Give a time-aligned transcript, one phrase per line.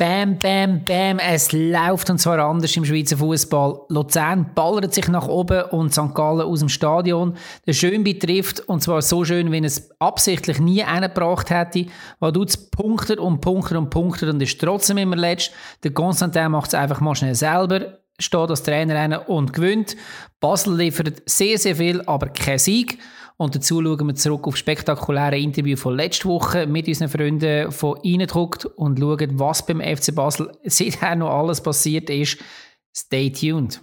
[0.00, 3.82] Bam, bam, bam, es läuft und zwar anders im Schweizer Fußball.
[3.90, 6.14] Luzern ballert sich nach oben und St.
[6.14, 7.36] Gallen aus dem Stadion.
[7.66, 11.84] Der Schönbi trifft und zwar so schön, wie es absichtlich nie eingebracht hätte.
[12.18, 15.52] Weil du punktet und punktet und punktet und ist trotzdem immer letzt.
[15.84, 19.98] Der Constantin macht es einfach mal schnell selber, steht als Trainer und gewinnt.
[20.40, 22.98] Basel liefert sehr, sehr viel, aber kein Sieg.
[23.40, 27.98] Und dazu schauen wir zurück auf spektakuläre Interview von letzter Woche mit unseren Freunden von
[28.04, 32.36] Eindruckt und schauen, was beim FC Basel seither noch alles passiert ist.
[32.94, 33.80] Stay tuned.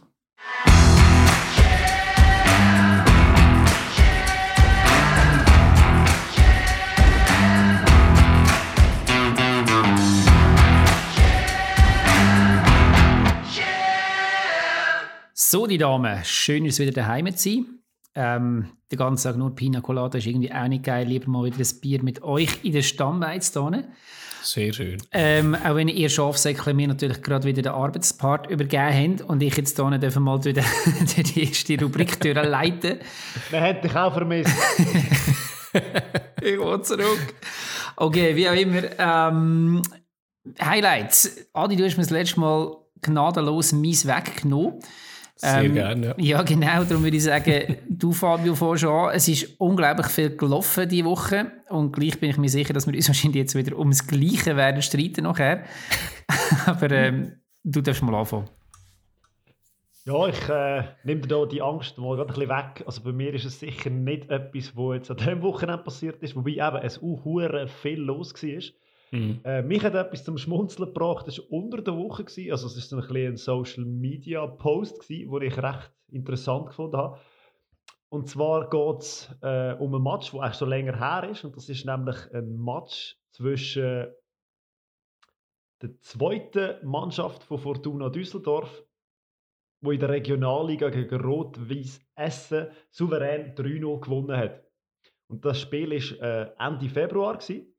[15.34, 17.77] So, die Damen, schön, dass wieder daheim zu sein.
[18.20, 21.08] Ähm, den ganzen Tag nur Pina Colada ist irgendwie auch nicht geil.
[21.08, 23.54] Lieber mal wieder ein Bier mit euch in der Stammbeiz
[24.42, 24.98] Sehr schön.
[25.12, 29.56] Ähm, auch wenn ihr Schafsäckle mir natürlich gerade wieder den Arbeitspart übergeben habt und ich
[29.56, 32.98] jetzt hier dürfen mal durch die, die erste Rubrik leiten.
[33.52, 34.52] Man hat dich auch vermisst.
[36.42, 37.36] ich will zurück.
[37.98, 38.82] Okay, wie auch immer.
[38.98, 39.82] Ähm,
[40.60, 41.50] Highlights.
[41.54, 44.80] Adi, du hast mir das letzte Mal gnadenlos mies weggenommen.
[45.40, 46.16] Sehr ähm, gerne, ja.
[46.18, 46.84] Ja, genau.
[46.84, 49.12] Darum würde ich sagen, du, Fabio, fährst an.
[49.14, 51.52] Es ist unglaublich viel gelaufen diese Woche.
[51.70, 54.82] Und gleich bin ich mir sicher, dass wir uns wahrscheinlich jetzt wieder ums Gleiche werden
[54.82, 55.64] streiten nachher.
[56.66, 58.50] Aber ähm, du darfst mal anfangen.
[60.06, 62.84] Ja, ich äh, nehme dir da die Angst mal gerade ein bisschen weg.
[62.86, 66.36] Also bei mir ist es sicher nicht etwas, was jetzt an diesem Wochenende passiert ist,
[66.36, 68.62] wobei eben es auch viel los war.
[69.12, 69.40] Mhm.
[69.44, 72.24] Äh, mich hat etwas zum Schmunzeln gebracht, das war unter der Woche.
[72.24, 72.52] Gewesen.
[72.52, 77.20] Also, es war ein, ein Social Media Post, den ich recht interessant gefunden habe.
[78.10, 81.44] Und zwar geht es äh, um ein Match, der schon länger her ist.
[81.44, 84.08] Und das ist nämlich ein Match zwischen
[85.82, 88.84] der zweiten Mannschaft von Fortuna Düsseldorf,
[89.82, 94.64] wo in der Regionalliga gegen Rot-Weiß Essen souverän 3-0 gewonnen hat.
[95.28, 97.38] Und das Spiel war äh, Ende Februar.
[97.38, 97.77] Gewesen.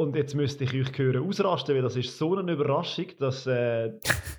[0.00, 3.90] Und jetzt müsste ich euch hören ausrasten, weil das ist so eine Überraschung, dass äh,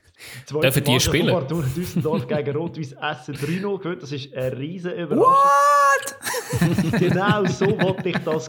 [0.48, 1.48] zwei Dürfen die spielen?
[1.76, 4.02] Düsseldorf gegen Rot-Weiß Essen 3-0 gewinnt.
[4.02, 5.34] Das ist eine riesige Überraschung.
[5.34, 5.91] What?
[7.00, 8.48] genau so wollte ich das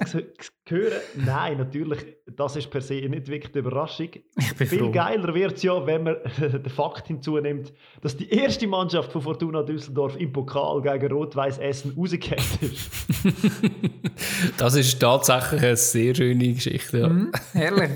[0.69, 1.01] hören.
[1.17, 2.01] Nein, natürlich,
[2.37, 4.09] das ist per se nicht wirklich eine Überraschung.
[4.57, 4.91] Viel froh.
[4.91, 9.63] geiler wird es ja, wenn man den Fakt hinzunimmt, dass die erste Mannschaft von Fortuna
[9.63, 12.91] Düsseldorf im Pokal gegen Rot-Weiß Essen rausgekehrt ist.
[14.59, 16.99] das ist tatsächlich eine sehr schöne Geschichte.
[16.99, 17.09] Ja.
[17.09, 17.91] Mm, herrlich.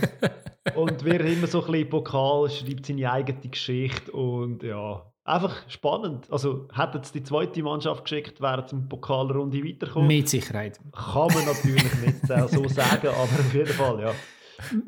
[0.74, 6.30] und wer immer so ein bisschen Pokal schreibt seine eigene Geschichte und ja, einfach spannend.
[6.30, 10.08] Also hätten es die zweite Mannschaft geschickt, wäre zum Pokalrunde weitergekommen.
[10.08, 10.78] Mit Sicherheit.
[10.92, 14.12] Kann man natürlich nicht so sagen, aber auf jeden Fall, ja.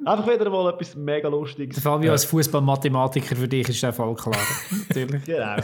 [0.06, 1.81] Einfach wieder mal etwas mega Lustiges.
[1.81, 2.12] Fabio ja.
[2.12, 4.38] als Fußballmathematiker für dich ist der Fall klar.
[4.88, 5.25] natürlich.
[5.25, 5.56] Genau.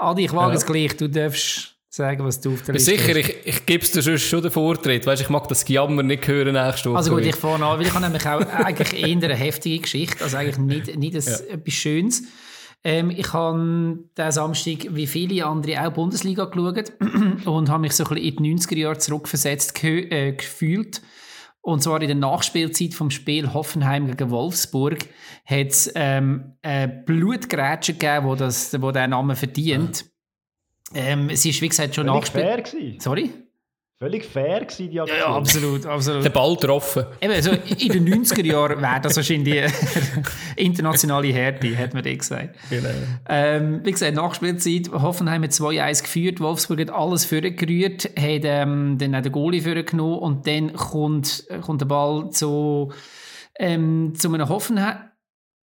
[0.00, 0.56] Adi, ich wage ja.
[0.56, 3.28] es gleich, du darfst sagen, was du auf der Liste Sicher, hast.
[3.28, 5.06] ich, ich gebe es dir schon den Vortritt.
[5.06, 6.96] Weißt, ich mag das Gejammer nicht hören nächste Woche.
[6.96, 10.24] Also gut, ich fange an, weil ich habe nämlich auch eigentlich eher eine heftige Geschichte,
[10.24, 11.54] also eigentlich nicht, nicht ein, ja.
[11.54, 12.24] etwas Schönes.
[12.84, 16.92] Ähm, ich habe diesen Samstag, wie viele andere, auch Bundesliga geschaut
[17.46, 21.00] und habe mich so ein bisschen in die 90er Jahre zurückversetzt ge äh, gefühlt.
[21.60, 25.06] Und zwar in der Nachspielzeit vom Spiel Hoffenheim gegen Wolfsburg
[25.44, 30.06] hat es ähm, eine Blutgrätsche gegeben, wo, das, wo der Name verdient.
[30.92, 32.42] Ähm, es ist, wie gesagt, schon Nachspiel...
[32.98, 33.30] Sorry?
[34.02, 35.16] Völlig fair gewesen, die Aktion.
[35.16, 36.24] Ja, ja, absolut, absolut.
[36.24, 37.04] Der Ball getroffen.
[37.20, 39.72] Eben, also in den 90er Jahren wäre das wahrscheinlich
[40.56, 42.58] internationale Härte, hat man gesagt.
[42.68, 42.88] Genau.
[43.28, 49.14] Ähm, wie gesagt, Nachspielzeit, Hoffenheim hat 2-1 geführt, Wolfsburg hat alles vorgerührt, hat ähm, dann
[49.14, 52.92] auch den Goalie vorgenommen und dann kommt, kommt der Ball zu,
[53.56, 54.96] ähm, zu einem Hoffenheim.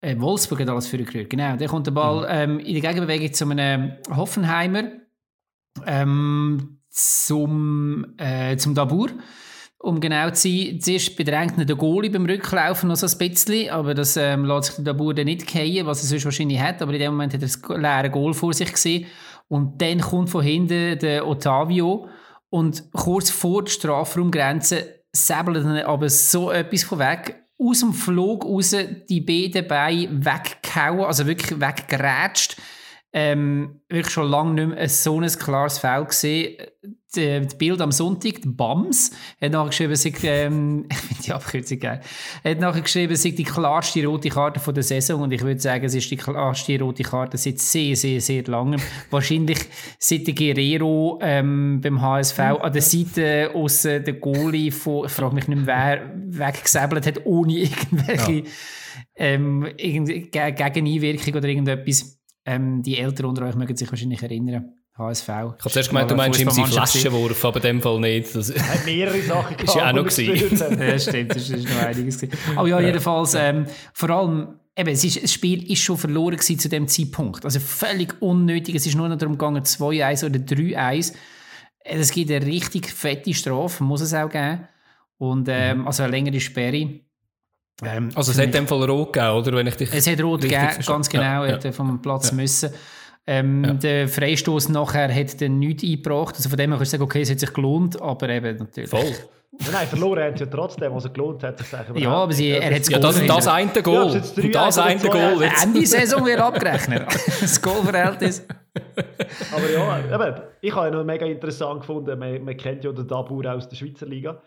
[0.00, 1.56] Äh, Wolfsburg hat alles vorgerührt, genau.
[1.56, 2.52] Dann kommt der Ball mhm.
[2.52, 4.92] ähm, in der Gegenbewegung zu einem Hoffenheimer.
[5.84, 9.10] Ähm, zum, äh, zum Dabur.
[9.80, 13.70] Um genau zu sein, zuerst bedrängt ihn der Goalie beim Rücklaufen noch so ein bisschen,
[13.70, 16.82] aber das ähm, lässt sich der Dabur dann nicht kehren, was er sonst wahrscheinlich hat,
[16.82, 19.06] aber in dem Moment hat er das leere Goal vor sich gesehen.
[19.46, 22.08] Und dann kommt von hinten der Ottavio
[22.50, 28.44] und kurz vor der Strafraumgrenze säbelt er aber so etwas von weg, aus dem Flug
[28.44, 28.74] raus
[29.08, 32.56] die beiden Beine weggehauen, also wirklich weggerätscht
[33.12, 36.56] ähm, wirklich schon lange nicht mehr so ein klares Foul gesehen.
[37.16, 41.78] die Bild am Sonntag, die BAMS, hat nachher geschrieben, sei, ähm, ich finde die Abkürzung
[41.78, 42.00] geil,
[42.44, 45.86] hat nachher geschrieben, sei die klarste rote Karte von der Saison und ich würde sagen,
[45.86, 48.80] es ist die klarste rote Karte seit sehr, sehr, sehr langem.
[49.10, 49.58] Wahrscheinlich
[49.98, 55.12] seit der Guerrero ähm, beim HSV an der Seite aus äh, der Goalie von, ich
[55.12, 58.42] frage mich nicht mehr, wer weggesäbelt hat, ohne irgendwelche ja.
[59.16, 62.17] ähm, irgend, Gegeneinwirkung oder irgendetwas.
[62.48, 64.72] Ähm, die Eltern unter euch mögen sich wahrscheinlich erinnern.
[64.96, 65.28] HSV.
[65.28, 68.34] Ich habe zuerst gemeint, du meinst ihm seinen Flaschenwurf, aber in dem Fall nicht.
[68.34, 69.62] Das hat mehrere Sachen gehabt.
[69.68, 70.80] ist ja auch noch gewesen.
[70.80, 72.38] ja, stimmt, das ist noch einiges gewesen.
[72.56, 76.58] Aber ja, jedenfalls, ähm, vor allem, eben, es ist, das Spiel ist schon verloren gewesen
[76.58, 77.44] zu dem Zeitpunkt.
[77.44, 78.74] Also völlig unnötig.
[78.74, 81.12] Es ist nur noch darum gegangen, 2-1 oder 3-1.
[81.84, 84.66] Es gibt eine richtig fette Strafe, muss es auch geben.
[85.18, 85.86] Und, ähm, mhm.
[85.86, 87.00] also eine längere Sperre.
[87.84, 89.52] Ähm, also es hat in dem Fall rot gegeben, oder?
[89.52, 91.44] Wenn ich dich es hat rot gegeben, ganz genau.
[91.44, 91.72] Ja, ja.
[91.72, 92.36] vom Platz ja.
[92.36, 92.70] müssen.
[93.26, 93.74] Ähm, ja.
[93.74, 96.34] Der Freistoß nachher hat dann nichts eingebracht.
[96.36, 98.90] Also von dem her kannst du sagen, okay, es hat sich gelohnt, aber eben natürlich.
[98.90, 99.12] Voll.
[99.72, 101.58] Nein, verloren haben sie ja trotzdem, was er gelohnt hat.
[101.58, 104.14] Sagen, ja, aber sie, er hat es Ja, das, das eine Goal.
[104.14, 105.42] Ja, und das eine Goal.
[105.42, 105.64] Jetzt.
[105.64, 107.06] Ende Saison wird abgerechnet.
[107.40, 108.46] das Goalverhältnis.
[109.52, 113.06] aber ja, eben, ich habe ja noch mega interessant gefunden, man, man kennt ja den
[113.06, 114.40] Dabur aus der Schweizer Liga.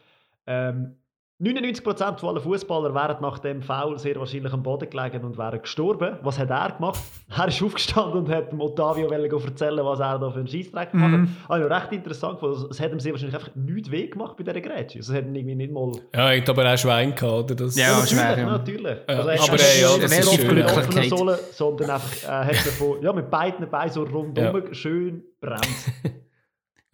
[0.48, 0.96] Ähm,
[1.42, 6.18] 99% aller Fußballer wären nach dem Foul sehr wahrscheinlich am Boden gelegen und wären gestorben.
[6.22, 7.02] Was hat er gemacht?
[7.36, 11.20] Er ist aufgestanden und hat Ottavio erzählen, was er da für einen Scheissdreck gemacht hat.
[11.20, 11.36] Mhm.
[11.48, 12.40] Also recht interessant.
[12.70, 15.00] Es hat ihm sehr wahrscheinlich einfach nichts weh gemacht bei dieser Grätsche.
[15.00, 15.92] Also, es hat irgendwie nicht mal...
[16.14, 17.56] Ja, er hat aber auch Schwein gehabt, oder?
[17.56, 18.40] Das ja, ja Schwein.
[18.40, 18.46] Ja.
[18.46, 18.98] Natürlich.
[19.08, 19.16] Ja.
[19.16, 21.10] Also, aber ey, ja, das ist schön.
[21.10, 24.74] Sollen, sondern einfach äh, hat davon, ja, mit beiden Beinen so rundum ja.
[24.74, 25.68] schön brennt.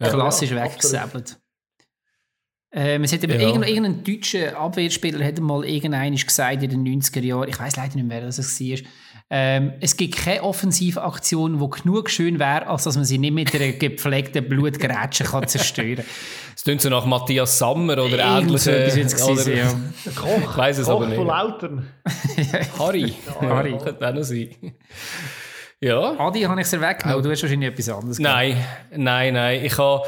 [0.00, 1.36] Klassisch weggesäbelt.
[2.70, 3.30] Ähm, es hat ja.
[3.30, 7.94] irgendein, irgendein deutscher Abwehrspieler hat mal irgendeiner gesagt in den 90er Jahren, ich weiß leider
[7.94, 8.78] nicht mehr, was es war,
[9.30, 13.54] ähm, es gibt keine Offensivaktion, die genug schön wäre, als dass man sie nicht mit
[13.54, 16.04] einer gepflegten Blutgrätsche kann zerstören kann.
[16.56, 18.90] Es klingt so nach Matthias Sammer oder ähnliche.
[19.30, 19.70] Oder, ja.
[20.16, 21.16] Koch, ich weiss es Koch aber nicht.
[21.16, 21.88] von Lautern.
[22.80, 23.14] Harry.
[23.40, 23.78] Ja, Harry.
[23.78, 24.48] Könnte auch noch sein.
[25.80, 26.18] Ja.
[26.18, 27.22] Adi, habe ich es weggenommen?
[27.22, 28.56] Du hast wahrscheinlich etwas anderes Nein,
[28.90, 29.64] nein, nein.
[29.64, 30.02] Ich habe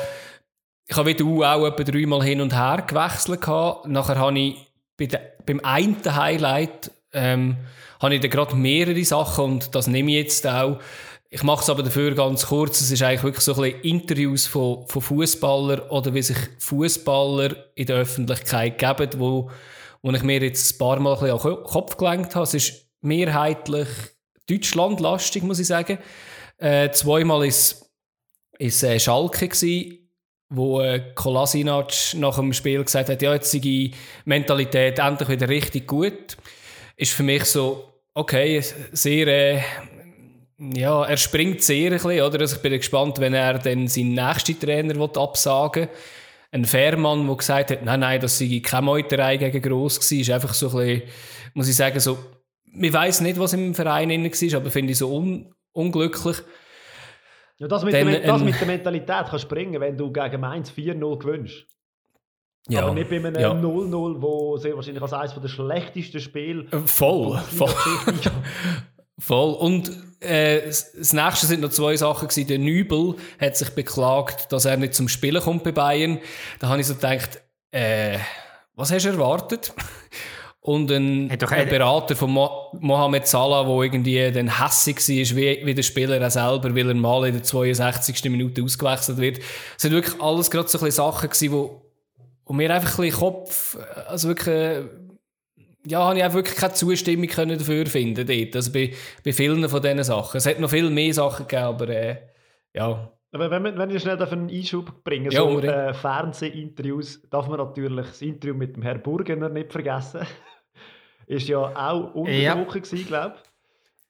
[0.91, 3.41] ich habe wie du auch etwa dreimal hin und her gewechselt.
[3.41, 3.87] Gehabt.
[3.87, 4.57] Nachher habe ich
[4.97, 7.59] bei de, beim einen Highlight ähm,
[8.01, 10.81] habe ich dann gerade mehrere Sachen und das nehme ich jetzt auch.
[11.29, 12.81] Ich mache es aber dafür ganz kurz.
[12.81, 17.55] Es ist eigentlich wirklich so ein bisschen Interviews von, von Fußballern oder wie sich Fußballer
[17.77, 19.49] in der Öffentlichkeit geben, wo,
[20.03, 22.43] wo ich mir jetzt ein paar Mal ein bisschen an den Kopf gelenkt habe.
[22.43, 23.87] Es ist mehrheitlich
[24.49, 25.99] Deutschlandlastig, muss ich sagen.
[26.59, 27.93] Äh, zweimal ist
[28.59, 30.00] es äh, Schalke gewesen
[30.51, 33.93] wo äh, Kolasinac nach dem Spiel gesagt hat, ja, jetzt sei die
[34.25, 36.37] Mentalität endlich wieder richtig gut,
[36.97, 38.63] ist für mich so, okay,
[38.93, 39.61] sehr, äh,
[40.59, 42.41] ja, er springt sehr ein bisschen, oder?
[42.41, 45.91] Also ich bin gespannt, wenn er dann seinen nächsten Trainer absagen will.
[46.53, 50.31] Ein Fairmann, der gesagt hat, nein, nein, das sei keine Meuterei gegen Gross gewesen, ist
[50.31, 51.03] einfach so ein bisschen,
[51.55, 52.19] muss ich sagen, so,
[52.73, 56.39] ich weiß nicht, was im Verein war, aber finde ich so un unglücklich.
[57.61, 60.41] Ja, das mit, Dann, der, das ähm, mit der Mentalität kannst springen, wenn du gegen
[60.41, 61.67] Mainz 4-0 gewinnst.
[62.69, 64.23] Ja, Aber nicht bei einem 0-0, ja.
[64.23, 66.65] wo sehr wahrscheinlich als eines der schlechtesten Spiele.
[66.71, 67.69] Äh, voll, voll.
[69.19, 69.53] voll.
[69.55, 69.91] Und
[70.21, 72.49] äh, das nächste sind noch zwei Sachen gewesen.
[72.49, 76.19] Der Nübel hat sich beklagt, dass er nicht zum Spielen kommt bei Bayern.
[76.61, 77.43] Da habe ich so gedacht,
[77.73, 78.19] äh,
[78.75, 79.75] was hast du erwartet?
[80.63, 85.75] Und ein, ein Berater von Mo Mohamed Salah, der irgendwie dann hässig war, wie, wie
[85.75, 88.31] der Spieler auch selber, weil er mal in der 62.
[88.31, 89.39] Minute ausgewechselt wird.
[89.39, 91.83] Es sind wirklich alles gerade so ein Sachen gewesen, wo,
[92.45, 94.85] wo mir einfach ein bisschen Kopf, also wirklich,
[95.87, 98.55] ja, habe ich auch wirklich keine Zustimmung können dafür finden dort.
[98.55, 98.93] Also bei,
[99.25, 100.37] bei vielen von diesen Sachen.
[100.37, 102.17] Es hat noch viel mehr Sachen gegeben, aber äh,
[102.75, 103.11] ja.
[103.33, 108.07] Aber wenn, wenn ich schnell einen Einschub bringen ja, so äh, Fernsehinterviews, darf man natürlich
[108.09, 110.21] das Interview mit dem Herrn Burgener nicht vergessen
[111.31, 112.55] ist ja auch unter ja.
[112.55, 113.51] der Woche, glaube ich.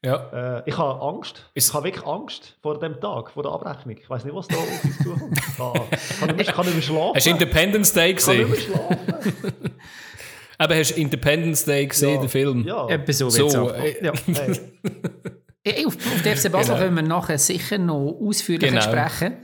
[0.03, 0.59] Ja.
[0.59, 1.51] Äh, ich habe Angst.
[1.53, 3.97] Ist ich habe wirklich Angst vor dem Tag, vor der Abrechnung.
[3.99, 5.39] Ich weiß nicht, was da auf uns zukommt.
[6.11, 7.15] Ich kann nicht, kann nicht mehr schlafen.
[7.15, 8.53] Hast du Independence Day gesehen?
[8.55, 9.75] Ich kann nicht mehr schlafen.
[10.59, 12.21] Aber hast du Independence Day gesehen, ja.
[12.21, 12.67] den Film?
[12.67, 12.89] Ja.
[12.89, 13.29] Etwas so.
[13.31, 14.13] so äh, ja.
[15.63, 15.85] Hey.
[15.85, 16.85] auf, auf der FC Basel genau.
[16.87, 18.81] können wir nachher sicher noch ausführlicher genau.
[18.81, 19.37] sprechen.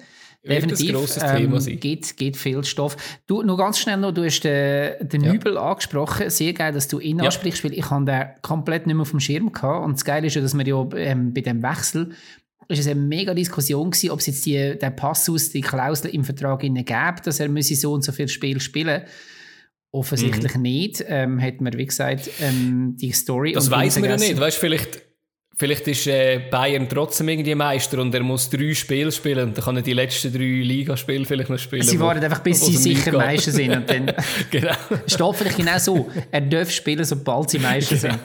[0.49, 0.93] Definitiv.
[0.93, 1.81] Das ähm, Thema sein.
[1.81, 2.97] Geht, geht viel Stoff.
[3.26, 5.33] Du, noch ganz schnell noch, du hast den, den ja.
[5.33, 6.31] Nübel angesprochen.
[6.31, 7.25] Sehr geil, dass du ihn ja.
[7.25, 9.85] ansprichst, weil ich habe den komplett nicht mehr auf dem Schirm gehabt.
[9.85, 12.12] Und das Geile ist ja, dass wir ja ähm, bei dem Wechsel
[12.69, 16.25] ist es eine mega Diskussion gewesen, ob es jetzt die, der Passus, die Klausel im
[16.25, 19.03] Vertrag gäbe, dass er müsse so und so viel Spiel spielen
[19.93, 20.62] Offensichtlich mhm.
[20.62, 21.05] nicht.
[21.09, 23.53] Ähm, hat man, wie gesagt, ähm, die Story.
[23.53, 24.38] Das weiß man ja nicht.
[24.38, 25.00] Weißt, vielleicht
[25.58, 29.64] Vielleicht ist äh, Bayern trotzdem irgendwie Meister und er muss drei Spiele spielen und dann
[29.64, 31.82] kann er die letzten drei Ligaspiele vielleicht noch spielen.
[31.82, 33.75] Sie warten einfach, bis sie sicher Meister sind.
[33.75, 34.12] Und dann
[34.50, 34.75] genau.
[35.06, 38.18] steht vielleicht genau so, er darf spielen, sobald sie Meister sind.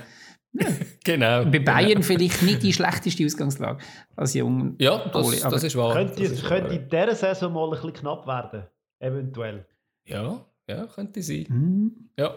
[1.03, 1.45] Genau.
[1.45, 2.01] Bei Bayern genau.
[2.01, 3.81] vielleicht nicht die schlechteste Ausgangslage
[4.17, 4.75] als jung.
[4.79, 5.93] Ja, das, das ist wahr.
[5.93, 6.73] Könnte, das ist könnte wahr.
[6.73, 8.67] in dieser Saison mal ein bisschen knapp werden,
[9.00, 9.65] eventuell.
[10.05, 11.45] Ja, ja, könnte sein.
[11.47, 12.09] Mhm.
[12.17, 12.35] Ja.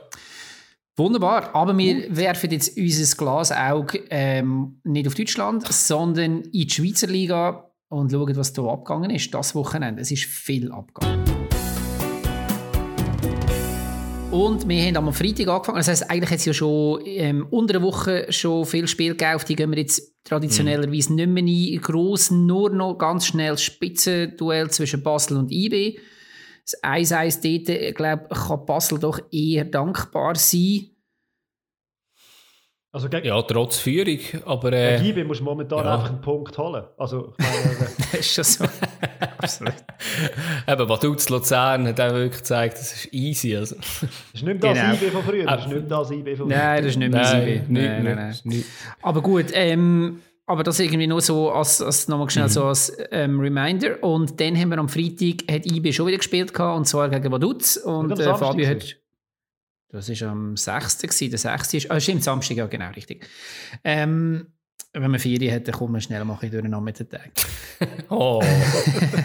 [0.97, 6.71] Wunderbar, aber wir werfen jetzt unser Glas auch ähm, nicht auf Deutschland, sondern in die
[6.71, 10.03] Schweizer Liga und schauen, was da abgegangen ist, das Wochenende.
[10.03, 11.25] Es ist viel abgegangen.
[14.31, 15.79] Und wir haben am Freitag angefangen.
[15.79, 19.35] Das heisst, eigentlich hat es ja schon ähm, unter der Woche schon viel Spiel gegeben.
[19.35, 21.17] Auf die gehen wir jetzt traditionellerweise mhm.
[21.17, 21.81] nicht mehr ein.
[21.81, 25.99] Gross, nur noch ganz schnell Spitzenduell zwischen Basel und IB.
[26.65, 30.91] Das 1-1 dort, ich glaube, kann Basel doch eher dankbar sein.
[32.95, 34.73] Also ja, trotz Führung, aber...
[34.73, 35.95] Äh, Gibe muss momentan ja.
[35.95, 36.85] einfach einen Punkt holen.
[36.97, 37.89] Also, ich meine...
[37.99, 38.65] das ist schon so.
[39.39, 39.75] Absolut.
[40.69, 43.57] Eben, Vaduz Luzern hat auch wirklich gezeigt, das ist easy.
[43.57, 43.75] Also.
[43.75, 44.95] Das ist nicht das genau.
[44.95, 46.57] IB von früher, das ist nicht das IB von früher.
[46.57, 47.63] Nein, das ist nicht mehr das IB.
[47.69, 48.65] Nein, nein, nein, nein.
[49.03, 52.51] Aber gut, ähm, aber das irgendwie nur so als, als nochmal schnell mhm.
[52.51, 54.03] so als ähm, Reminder.
[54.03, 57.33] Und dann haben wir am Freitag hat IB schon wieder gespielt gehabt, und zwar gegen
[57.33, 57.77] Vaduz.
[57.77, 58.97] Und äh, Fabio hat.
[59.91, 60.99] Das war am 6.
[60.99, 61.75] Gewesen, der 6.
[61.75, 61.91] ist.
[61.91, 63.29] Ah, stimmt, Samstag, ja, genau, richtig.
[63.85, 64.49] Ähm,
[64.93, 67.33] wenn man Ferien hat, dann kommt man schnell mal durcheinander mit den Tagen.
[68.11, 68.43] oh.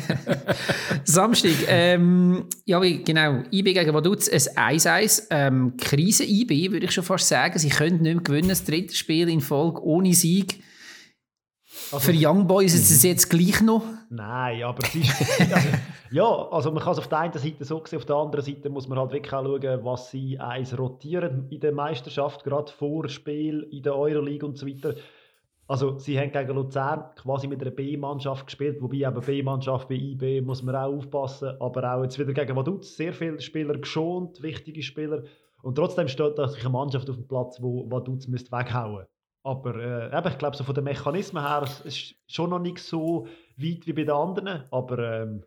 [1.03, 5.23] Samstag, ähm, ja, wie, genau, IB gegen Vaduz, ein 1-1.
[5.31, 7.57] Ähm, Krise-IB, würde ich schon fast sagen.
[7.57, 10.61] Sie können nicht mehr gewinnen, das dritte Spiel in Folge ohne Sieg.
[11.91, 13.83] Also, Für Young Boys ist es jetzt gleich noch?
[14.11, 15.67] Nein, aber es ist, also,
[16.11, 18.69] ja, also man kann es auf der einen Seite so sehen, auf der anderen Seite
[18.69, 23.09] muss man halt wirklich auch schauen, was sie eins rotieren in der Meisterschaft, gerade vor
[23.09, 24.93] Spiel in der Euroleague und so weiter.
[25.67, 30.41] Also sie haben gegen Luzern quasi mit einer B-Mannschaft gespielt, wobei eben B-Mannschaft bei IB
[30.41, 34.83] muss man auch aufpassen, aber auch jetzt wieder gegen Vaduz sehr viele Spieler geschont, wichtige
[34.83, 35.23] Spieler
[35.63, 39.05] und trotzdem steht da eine Mannschaft auf dem Platz, wo Vaduz müsste weghauen
[39.43, 39.75] aber
[40.11, 43.27] äh, ich glaube, so von den Mechanismen her es ist schon noch nicht so
[43.57, 44.63] weit wie bei den anderen.
[44.71, 45.43] Aber ähm,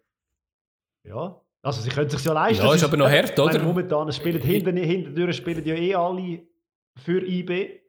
[1.04, 2.64] ja, also sie können sich ja leisten.
[2.64, 3.52] Ja, ist aber noch hart, oder?
[3.52, 6.40] Meine, momentan spielen hinten, hintendurch spielen ja eh alle
[6.96, 7.80] für IB.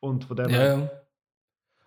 [0.00, 0.90] Und von dem ja, ja.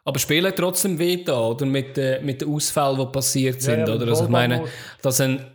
[0.03, 1.65] Aber spielen trotzdem weh da, oder?
[1.65, 4.07] Mit, äh, mit den Ausfällen, die passiert sind, ja, oder?
[4.07, 4.65] Also ich meine,
[5.01, 5.45] dass ein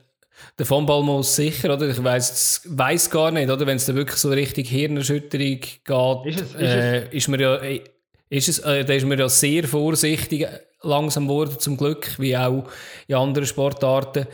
[0.58, 1.88] der von Ballmus sicher, oder?
[1.88, 3.66] Ich weiß weiß gar nicht, oder?
[3.66, 7.56] Wenn es da wirklich so richtig Hirnerschütterung geht, ist, es, ist, äh, ist man ja,
[7.56, 7.80] äh,
[8.28, 10.46] ist es, äh, da ist man ja sehr vorsichtig
[10.82, 12.64] langsam geworden, zum Glück, wie auch
[13.06, 14.26] in anderen Sportarten.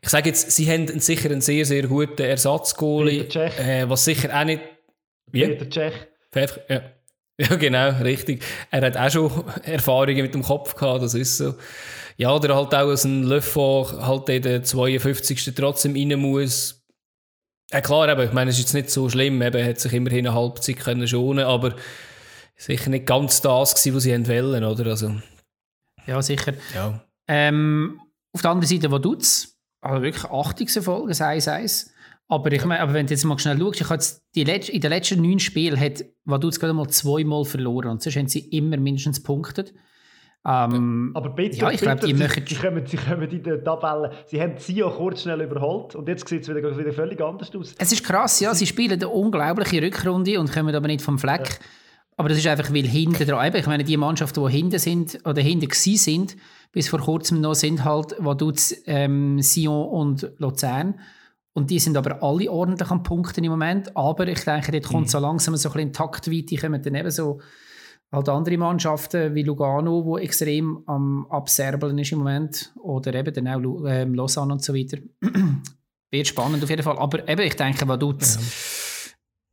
[0.00, 4.44] Ich sage jetzt, sie haben sicher einen sehr, sehr guten Ersatzgoalie, äh, was sicher auch
[4.44, 4.62] nicht...
[5.30, 5.46] Wie?
[5.46, 5.92] Peter Tschech.
[6.68, 6.82] Ja.
[7.40, 8.44] ja, genau, richtig.
[8.70, 11.54] Er hat auch schon Erfahrungen mit dem Kopf gehabt, das ist so.
[12.16, 15.54] Ja, oder halt auch ein Löffel halt in der 52.
[15.54, 16.84] trotzdem rein muss.
[17.70, 20.26] Ja klar, eben, ich meine, es ist jetzt nicht so schlimm, eben, hat sich immerhin
[20.26, 21.76] eine Halbzeit können schonen, aber
[22.56, 24.86] sicher nicht ganz das gewesen, was sie wollen, oder?
[24.86, 25.14] Also,
[26.06, 26.54] ja, sicher.
[26.74, 27.00] Ja.
[27.28, 28.00] Ähm,
[28.32, 29.56] auf der anderen Seite, wo tut's?
[29.80, 30.82] Also wirklich 80.
[30.82, 31.90] Folge, 1-1.
[32.30, 34.90] Aber ich meine, aber wenn du jetzt mal schnell schaust, ich jetzt die in den
[34.90, 39.22] letzten neun Spielen hat Vaduz gerade mal zweimal verloren und sonst haben sie immer mindestens
[39.22, 39.72] punktet.
[40.46, 42.46] Ähm, aber bitte, ja, ich glaube, die, möchten...
[42.46, 46.28] sie, kommen, sie kommen in der Tabelle, sie haben Zio kurz schnell überholt und jetzt
[46.28, 47.74] sieht es wieder, wieder völlig anders aus.
[47.76, 51.48] Es ist krass, ja, sie spielen eine unglaubliche Rückrunde und kommen aber nicht vom Fleck.
[51.48, 51.66] Ja.
[52.18, 55.40] Aber das ist einfach, weil hinten dran, ich meine, die Mannschaften, die hinten sind oder
[55.40, 56.36] hinten sind,
[56.72, 60.98] bis vor kurzem noch sind halt Vaduz, ähm, Sion und Luzern.
[61.58, 63.96] Und die sind aber alle ordentlich am Punkten im Moment.
[63.96, 65.10] Aber ich denke, dort kommt mhm.
[65.10, 67.40] so langsam so ein bisschen in Taktweite, kommen dann eben so
[68.12, 73.48] halt andere Mannschaften wie Lugano, wo extrem am Abserbeln ist im Moment, oder eben dann
[73.48, 74.98] auch ähm, Lausanne und so weiter.
[76.12, 76.96] Wird spannend auf jeden Fall.
[76.96, 78.14] Aber eben, ich denke, was du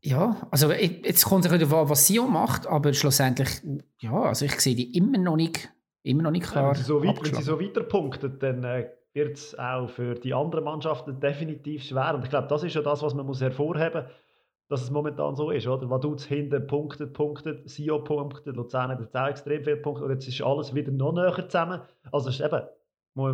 [0.03, 0.17] ja.
[0.17, 3.49] ja, also jetzt kommt es ein bisschen was Sion macht, aber schlussendlich,
[3.97, 6.65] ja, also ich sehe die immer noch nicht, immer noch nicht klar.
[6.65, 9.87] Ja, wenn, sie so weit, wenn sie so weiter punkten, dann äh, wird es auch
[9.87, 12.13] für die anderen Mannschaften definitiv schwer.
[12.15, 14.11] Und ich glaube, das ist ja das, was man muss hervorheben muss
[14.67, 15.89] dass es momentan so ist, oder?
[15.89, 20.27] Vaduz hinten punktet, punktet, Sio punktet, Luzern hat jetzt auch extrem viele Punkte und jetzt
[20.27, 21.81] ist alles wieder noch näher zusammen.
[22.11, 22.61] Also es ist eben,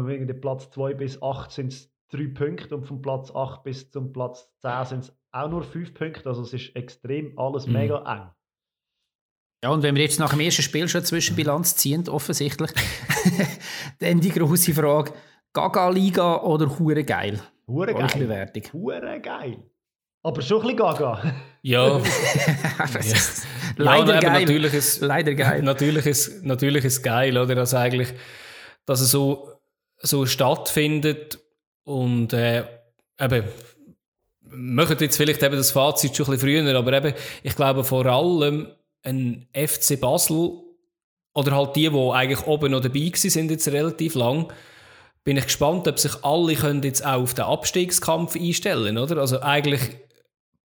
[0.07, 3.89] wegen der Platz 2 bis 8 sind es 3 Punkte und vom Platz 8 bis
[3.91, 7.73] zum Platz 10 sind es auch nur 5 Punkte, also es ist extrem alles mhm.
[7.73, 8.29] mega eng.
[9.63, 12.71] Ja, und wenn wir jetzt nach dem ersten Spiel schon Zwischenbilanz ziehen, offensichtlich,
[14.00, 15.13] dann die große Frage,
[15.53, 17.39] Gaga-Liga oder Hure geil?
[17.67, 18.10] Hure geil.
[18.17, 18.63] Bewertung.
[18.74, 19.58] Hure geil.
[20.24, 21.34] Aber schon ein bisschen gaga.
[21.63, 22.00] Ja.
[23.77, 24.41] Leider Leider geil.
[24.41, 25.62] Natürlich ist, Leider geil.
[25.63, 27.58] natürlich ist, natürlich ist geil, oder?
[27.58, 28.13] Also eigentlich,
[28.86, 29.50] dass es so,
[29.98, 31.39] so stattfindet
[31.84, 32.65] und äh,
[33.20, 33.43] eben,
[34.41, 37.84] wir machen jetzt vielleicht eben das Fazit schon ein bisschen früher, aber eben, ich glaube
[37.84, 38.67] vor allem
[39.03, 40.51] ein FC Basel
[41.34, 44.51] oder halt die, die eigentlich oben noch dabei gewesen sind jetzt relativ lang,
[45.24, 49.18] bin ich gespannt, ob sich alle können jetzt auch auf den Abstiegskampf einstellen, oder?
[49.18, 49.82] Also eigentlich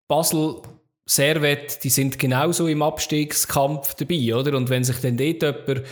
[0.08, 0.56] Basel,
[1.04, 4.56] Servet, die sind genauso im Abstiegskampf dabei, oder?
[4.56, 5.82] Und wenn sich dann dort jemand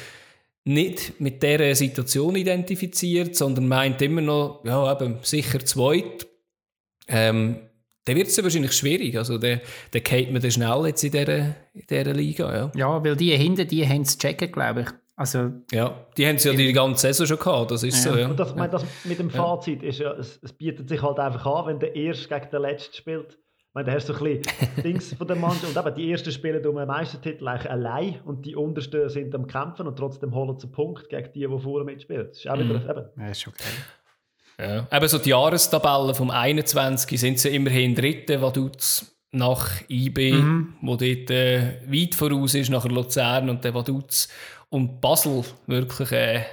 [0.64, 6.26] nicht mit dieser Situation identifiziert, sondern meint immer noch, ja, eben sicher zweit,
[7.08, 7.56] ähm,
[8.04, 9.16] dann wird es wahrscheinlich schwierig.
[9.16, 12.72] Also, dann, dann geht man dann schnell jetzt in dieser, in dieser Liga, ja.
[12.74, 14.88] Ja, weil die hinten, die haben es checken, glaube ich.
[15.20, 18.12] Also, Ja, die haben es ja die ganze Saison schon gehabt, das ist Ja.
[18.12, 18.28] so, ja.
[18.28, 21.18] Und das, ich meine, das mit dem Fazit ist ja, es, es bietet sich halt
[21.18, 23.32] einfach an, wenn der Erste gegen den Letzten spielt.
[23.32, 25.76] Ich meine, da hast du so ein bisschen Dings von der Mannschaft.
[25.76, 29.46] Und eben, die Ersten spielen um einen Meistertitel eigentlich allein und die Untersten sind am
[29.46, 32.28] Kämpfen und trotzdem holen sie einen Punkt gegen die, die vorne mitspielen.
[32.28, 33.52] Das ist auch wieder, eben, ja, ist schon
[34.58, 34.86] geil.
[34.90, 34.96] Ja.
[34.96, 40.32] Eben so die Jahrestabellen vom 21 sind sie immerhin Dritte, Vaduz nach IB,
[40.82, 44.28] wo dort äh, weit voraus ist, nachher Luzern und dann Vaduz.
[44.70, 46.44] Und Basel wirklich äh,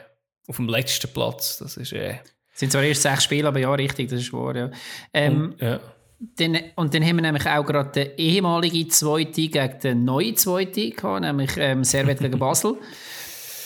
[0.48, 1.60] auf dem letzten Platz.
[1.60, 1.94] Das ist...
[1.94, 2.20] Äh,
[2.58, 4.56] sind zwar erst sechs Spiele, aber ja, richtig, das ist wahr.
[4.56, 4.72] Ja.
[5.14, 5.80] Ähm, ja.
[6.20, 10.90] dann, und dann haben wir nämlich auch gerade den ehemaligen Zweite gegen den neuen Zweite
[10.90, 12.78] gehabt, nämlich ähm, Servet gegen Basel.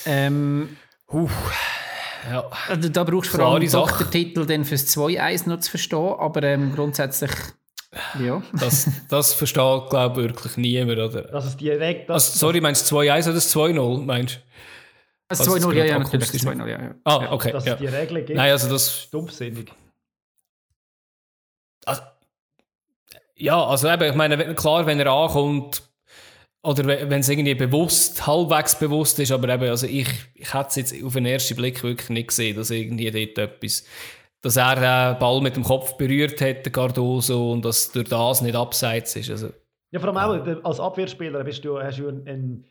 [0.04, 0.78] Ähm,
[2.28, 2.50] ja.
[2.68, 6.42] also da brauchst du vor allem den Titel dann fürs 2-1 noch zu verstehen, aber
[6.42, 7.30] ähm, grundsätzlich,
[8.20, 8.42] ja.
[8.60, 11.00] Das, das versteht, glaube ich, wirklich niemand.
[11.00, 11.24] Oder?
[11.24, 12.10] dass es direkt...
[12.10, 14.04] Also, sorry, meinst du 2-1 oder das 2-0?
[14.06, 14.40] Meinst du?
[15.30, 16.96] Also Was 2-0, jetzt ja, ja, natürlich, akustisch 2-0, ja, ja.
[17.06, 17.52] Ah, okay.
[17.54, 17.74] dass Ja.
[17.74, 18.38] es die Regeln gibt.
[18.38, 19.72] Nein, also das Stumpfsinnig.
[21.86, 22.02] Also,
[23.38, 25.84] ja, also eben, ich meine, klar, wenn er ankommt,
[26.64, 30.68] oder we- wenn es irgendwie bewusst, halbwegs bewusst ist, aber eben, also ich, ich hätte
[30.70, 33.84] es jetzt auf den ersten Blick wirklich nicht gesehen, dass irgendwie dort etwas,
[34.42, 38.42] dass er den Ball mit dem Kopf berührt hat, der Cardoso, und dass durch das
[38.42, 39.30] nicht abseits ist.
[39.30, 39.50] Also,
[39.92, 42.66] Ja, vor allem auch als Abwehrspieler bist du, hast du einen, einen,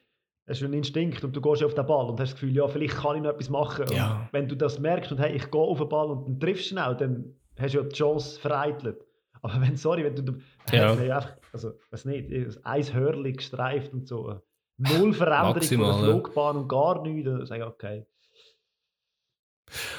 [0.49, 2.67] hast du einen Instinkt und du gehst auf den Ball und hast das Gefühl, ja,
[2.67, 3.87] vielleicht kann ich noch etwas machen.
[3.93, 4.29] Ja.
[4.33, 6.69] wenn du das merkst und hey, ich gehe auf den Ball und dann triffst du
[6.71, 9.05] schnell, dann hast du ja die Chance vereitelt.
[9.43, 10.35] Aber wenn, sorry, wenn du,
[10.73, 10.95] Ja.
[11.03, 11.17] ja.
[11.17, 14.41] einfach, also, weiß nicht, ein Hörli gestreift und so,
[14.77, 18.06] null Veränderung Maximal, von der Flugbahn und gar nichts, dann sage ich, okay.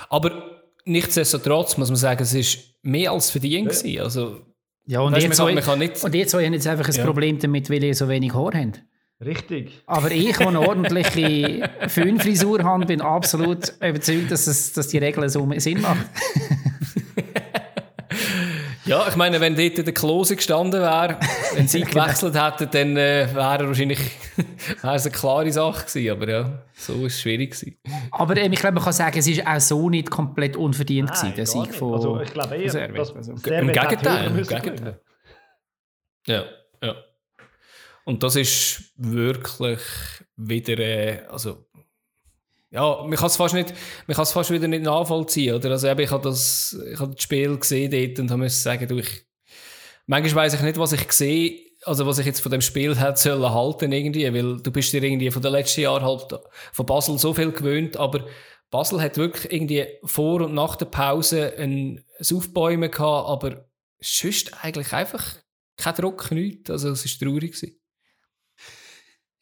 [0.10, 3.80] aber nichtsdestotrotz muss man sagen, es ist mehr als verdient Ja.
[3.80, 4.02] gewesen.
[4.04, 4.42] Also,
[4.86, 6.88] ja und, Weißt, ihr man zwei, kann- man kann nicht- und zwei haben jetzt einfach
[6.88, 7.06] ein Ja.
[7.06, 8.82] Problem damit, weil ihr so wenig Haar habt.
[9.24, 9.72] Richtig.
[9.86, 15.30] Aber ich, der eine ordentliche Föhnfrisur habe, bin absolut überzeugt, dass, es, dass die Regel
[15.30, 16.06] so Sinn macht.
[18.92, 21.18] Ja, ich meine, wenn dort der Klose gestanden wäre,
[21.54, 24.00] wenn sie gewechselt hätten, dann äh, wäre er wahrscheinlich
[24.82, 26.12] wäre es eine klare Sache gewesen.
[26.12, 27.78] Aber ja, so ist es schwierig gewesen.
[28.12, 31.34] Aber ähm, ich glaube, man kann sagen, es ist auch so nicht komplett unverdient gewesen,
[31.38, 31.76] der Sieg nicht.
[31.76, 35.00] von Also ich glaube eher, dass Also, Im Gegenteil, im Gegenteil.
[36.28, 36.44] Ja,
[36.84, 36.96] ja.
[38.04, 39.80] Und das ist wirklich
[40.36, 41.66] wieder, äh, also
[42.72, 43.74] ja, man kann es fast nicht,
[44.08, 45.72] man kann es fast wieder nicht nachvollziehen, oder?
[45.72, 48.88] Also eben, ich habe das, ich habe das Spiel gesehen dort und habe müssen sagen,
[48.88, 49.26] du, ich,
[50.08, 53.20] manchmal weiß ich nicht, was ich sehe, also was ich jetzt von dem Spiel hätte
[53.20, 56.40] sollen halten irgendwie, weil du bist dir irgendwie von den letzten Jahren halt
[56.72, 58.26] von Basel so viel gewöhnt, aber
[58.70, 63.66] Basel hat wirklich irgendwie vor und nach der Pause ein ein Aufbäumen gehabt, aber
[64.00, 65.38] sonst eigentlich einfach
[65.78, 67.54] kein Druck, nichts, also es war traurig.
[67.54, 67.81] Gewesen.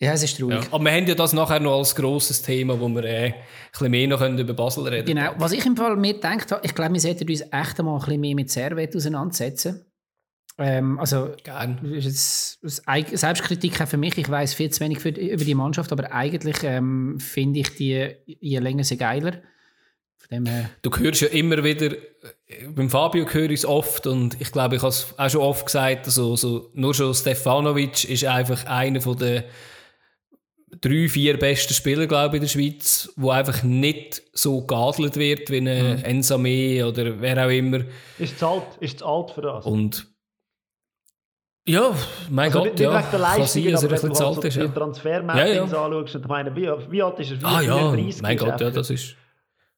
[0.02, 0.64] Ja, es ist traurig.
[0.64, 0.68] Ja.
[0.72, 3.34] Aber wir haben ja das nachher noch als grosses Thema, wo wir äh, ein
[3.72, 5.32] bisschen mehr noch können über Basel reden Genau.
[5.38, 8.00] Was ich im Fall mir gedacht habe, ich glaube, wir sollten uns echt einmal ein
[8.00, 9.86] bisschen mehr mit Servet auseinandersetzen.
[10.58, 11.80] Ähm, also, Gern.
[11.94, 12.60] ist
[13.14, 14.18] Selbstkritik auch für mich.
[14.18, 18.14] Ich weiß viel zu wenig für, über die Mannschaft, aber eigentlich ähm, finde ich die
[18.26, 19.42] je länger, je geiler.
[20.32, 24.40] Dem her, Du hörst ja immer wieder, äh, beim Fabio höre ich es oft und
[24.40, 28.26] ich glaube, ich habe es auch schon oft gesagt, also, so, nur schon Stefanovic ist
[28.26, 29.46] einfach einer von der
[30.82, 35.50] drei, vier besten Spieler, glaube ich, in der Schweiz, wo einfach nicht so geadelt wird
[35.50, 37.82] wie ein Ensame oder wer auch immer.
[38.18, 39.66] Ist zu alt, ist zu alt für das.
[39.66, 40.08] Und
[41.68, 41.94] ja,
[42.30, 44.36] mein Also Gott, nicht, ja, nicht wegen der Leistung, er aber ein wenn du halt
[44.36, 44.56] so ist.
[44.56, 44.68] Ja.
[44.70, 45.64] Transfermappings Ja, ja.
[45.64, 47.38] anschaust und ich meine, wie, wie alt ist er?
[47.48, 49.16] Ah ja, 34 mein Gott, ja, das ist...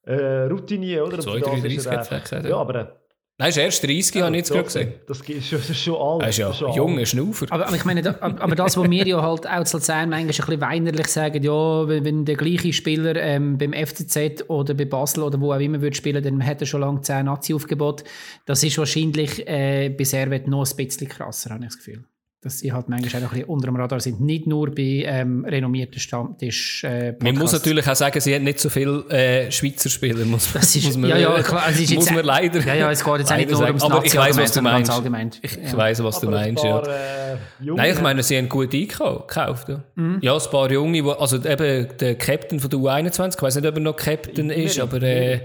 [0.04, 1.16] äh, Routinier, oder?
[1.16, 2.56] Und Zwei, für das drei, ist er gesagt, ja.
[2.56, 3.01] Aber
[3.42, 4.94] Nein, ist erst 30, ja, habe ich jetzt gerade gesehen.
[5.08, 6.22] Das ist schon, das ist schon alt.
[6.22, 7.48] Er ist ja schon junger Schnaufer.
[7.50, 10.22] Aber, aber, ich meine, da, aber das, was wir ja halt auch zu Luzern manchmal
[10.22, 14.86] ein bisschen weinerlich sagen, ja, wenn, wenn der gleiche Spieler ähm, beim FCZ oder bei
[14.86, 18.04] Basel oder wo auch immer würde spielen, dann hat er schon lange 10 Nazi-Aufgebot.
[18.46, 22.04] Das ist wahrscheinlich äh, bei Servet noch ein bisschen krasser, habe ich das Gefühl
[22.44, 24.20] dass sie halt manchmal auch ein bisschen unter dem Radar sind.
[24.20, 26.84] Nicht nur bei ähm, renommierten Stammtisch.
[26.84, 30.26] Äh, man muss natürlich auch sagen, sie hat nicht so viele äh, Schweizer Spieler.
[30.26, 32.60] Muss, das ist, muss man, ja, ja, klar, also ist muss man leider.
[32.62, 34.90] Ja, ja, es geht jetzt auch nicht nur ums Aber ich weiß, was du meinst.
[34.90, 35.30] Allgemein.
[35.40, 36.64] Ich, ich weiß, was du meinst.
[36.64, 37.34] Paar, ja.
[37.34, 39.70] Äh, Nein, ich meine, sie haben gut eingekauft.
[39.70, 40.18] Ja, mhm.
[40.22, 43.76] ja ein paar Junge, also eben der Captain von der U21, ich weiß nicht, ob
[43.76, 44.64] er noch Captain Imeri.
[44.64, 45.42] ist, aber äh,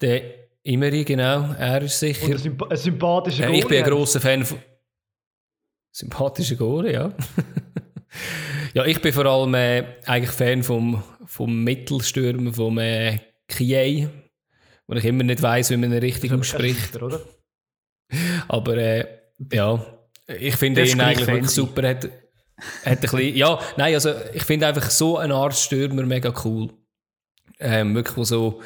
[0.00, 0.22] der
[0.62, 2.34] Imeri, genau, er ist sicher.
[2.34, 3.58] Und ein, sympathischer Goalie.
[3.58, 4.58] Ich bin ein grosser Fan von.
[5.92, 7.12] Sympathische Gore, ja.
[8.74, 14.08] ja, ich bin vor allem äh, eigentlich Fan vom, vom Mittelstürmer, vom äh, Kiei,
[14.86, 17.00] wo ich immer nicht weiß, wie man ihn richtig ausspricht.
[17.02, 17.20] Oder?
[18.48, 19.06] Aber äh,
[19.52, 19.84] ja,
[20.26, 21.88] ich finde ihn eigentlich wirklich super.
[21.88, 22.10] Hat, hat
[22.84, 26.70] ein bisschen, ja, nein, also ich finde einfach so eine Art Stürmer mega cool.
[27.58, 28.62] Ähm, wirklich, wo so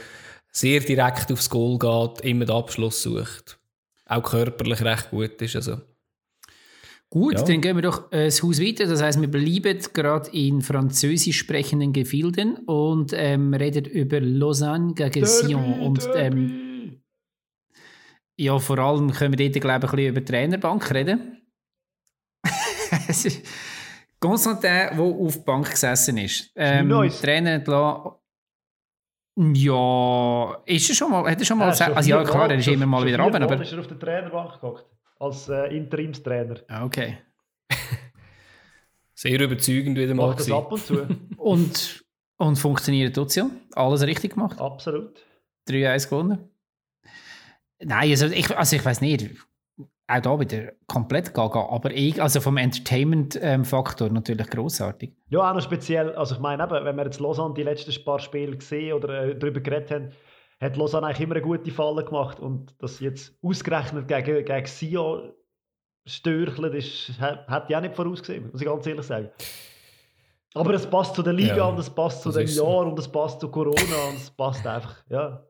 [0.50, 3.58] sehr direkt aufs Goal geht, immer den Abschluss sucht.
[4.06, 5.56] Auch körperlich recht gut ist.
[5.56, 5.80] Also.
[7.14, 7.42] Gut, ja.
[7.44, 8.86] dann gehen wir doch äh, das Haus weiter.
[8.86, 15.24] Das heißt, wir bleiben gerade in französisch sprechenden Gefilden und ähm, reden über Lausanne gegen
[15.24, 15.78] Sion.
[15.78, 17.00] Und ähm,
[18.36, 21.40] ja, vor allem können wir dort, glaube ich, ein bisschen über die Trainerbank reden.
[24.18, 26.50] Constantin, der auf der Bank gesessen ist.
[26.56, 26.90] Ähm,
[27.22, 28.10] Trainer entlassen.
[29.36, 32.66] Ja, ist er schon mal, hat er schon mal, ja, also ja klar, er ist
[32.66, 33.62] immer mal wieder runter, aber...
[33.62, 34.93] Ist er auf der Trainerbank geguckt?
[35.18, 36.60] Als äh, Interimstrainer.
[36.68, 37.18] Ah, okay.
[39.14, 40.28] Sehr überzeugend wieder mal.
[40.28, 41.06] Macht das ab und zu.
[41.36, 42.04] und,
[42.36, 43.50] und funktioniert trotzdem?
[43.72, 44.60] Alles richtig gemacht?
[44.60, 45.24] Absolut.
[45.68, 46.50] 3-1 gewonnen?
[47.80, 49.30] Nein, also ich, also ich weiß nicht.
[50.06, 55.14] Auch da wieder komplett gaga, aber ich, also vom Entertainment-Faktor ähm, natürlich großartig.
[55.30, 58.18] Ja, auch noch speziell, also ich meine, eben, wenn wir jetzt Lausanne die letzten paar
[58.18, 60.12] Spiele gesehen oder äh, darüber geredet haben,
[60.64, 65.32] hat Lausanne eigentlich immer eine gute Falle gemacht und das jetzt ausgerechnet gegen, gegen Sion
[66.06, 69.30] störchelt ist, hat ich auch nicht vorausgesehen, muss ich ganz ehrlich sagen.
[70.54, 73.08] Aber es passt zu der Liga ja, und es passt zu dem Jahr und es
[73.08, 75.44] passt zu Corona und es passt einfach, ja.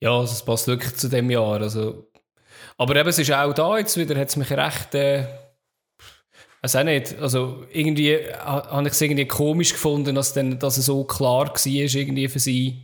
[0.00, 1.60] Ja, also es passt wirklich zu dem Jahr.
[1.60, 2.10] Also.
[2.76, 4.94] Aber eben, es ist auch da jetzt wieder, hat es mich recht...
[4.94, 5.45] Äh
[6.74, 10.86] weiß auch nicht, also irgendwie habe ich es irgendwie komisch gefunden, dass, dann, dass es
[10.86, 12.82] so klar war irgendwie für sie.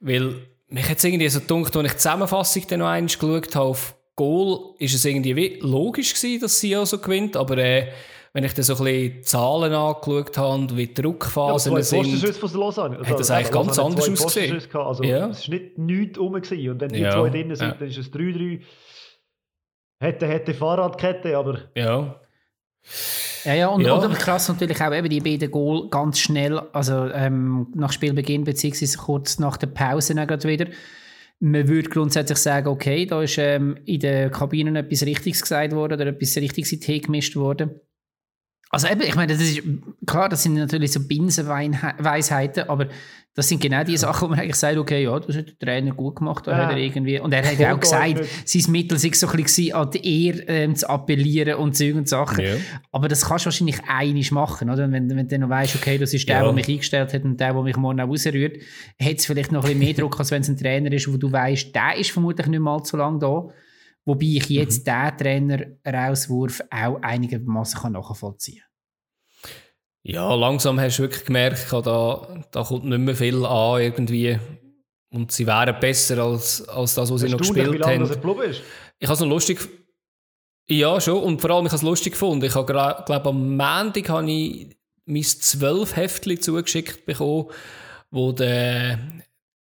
[0.00, 0.34] Weil
[0.68, 3.66] mich hat es irgendwie so gedacht, als ich die Zusammenfassung dann noch einmal geschaut habe
[3.66, 7.88] auf Goal, ist es irgendwie logisch gewesen, dass sie auch so gewinnt, aber äh,
[8.32, 11.82] wenn ich dann so ein bisschen die Zahlen angeschaut habe und wie die Druckphasen ja,
[11.82, 12.98] sind, von Lausanne.
[12.98, 14.62] Also, hat das eigentlich ganz anders ausgesehen.
[14.72, 15.28] Also, ja.
[15.28, 16.70] Es war nicht nichts rum gewesen.
[16.70, 17.12] und wenn die ja.
[17.12, 17.74] zwei drin sind, ja.
[17.74, 18.60] dann ist es 3-3.
[20.00, 21.60] Hätte, hätte Fahrradkette, aber...
[21.74, 22.20] Ja.
[23.44, 23.94] Ja, ja, und, ja.
[23.94, 28.98] und krass natürlich auch eben die beiden Goal ganz schnell, also ähm, nach Spielbeginn beziehungsweise
[28.98, 30.66] kurz nach der Pause gerade wieder.
[31.40, 35.94] Man würde grundsätzlich sagen, okay, da ist ähm, in der Kabine etwas Richtiges gesagt worden
[35.94, 37.80] oder etwas Richtiges in Tee gemischt worden.
[38.70, 39.62] Also eben, ich meine, das ist,
[40.06, 42.88] klar, das sind natürlich so Binsenweisheiten, aber
[43.36, 45.92] das sind genau die Sachen, wo man eigentlich sagt, okay, ja, das hat der Trainer
[45.92, 46.46] gut gemacht.
[46.46, 46.56] Ja.
[46.56, 49.74] Hat er irgendwie, und er hat ja auch gesagt, sein Mittel sei so ein bisschen
[49.74, 52.44] an die Ehre ähm, zu appellieren und Zeug und Sachen.
[52.44, 52.54] Ja.
[52.92, 54.90] Aber das kannst du wahrscheinlich einig machen, oder?
[54.90, 56.44] Wenn, wenn du noch weißt, okay, das ist der, ja.
[56.44, 58.56] der mich eingestellt hat und der, der mich morgen auch rausrührt,
[59.02, 61.16] hat es vielleicht noch ein bisschen mehr Druck, als wenn es ein Trainer ist, wo
[61.16, 63.48] du weißt, der ist vermutlich nicht mal so lange da.
[64.04, 64.92] Wobei ich jetzt mhm.
[64.92, 68.73] den Trainer-Rauswurf auch einigermaßen nachvollziehen kann.
[70.06, 74.38] Ja, langsam hast du wirklich gemerkt, da, da kommt nicht mehr viel an irgendwie.
[75.10, 78.02] Und sie wären besser als, als das, was sie noch gespielt haben.
[78.02, 78.62] Ist.
[78.98, 79.66] Ich habe es noch lustig
[80.68, 81.22] Ja, schon.
[81.22, 82.44] Und vor allem, ich habe es lustig gefunden.
[82.44, 87.50] Ich habe, glaube am Montag habe ich mein zwölf Heftchen zugeschickt bekommen,
[88.10, 88.98] wo der,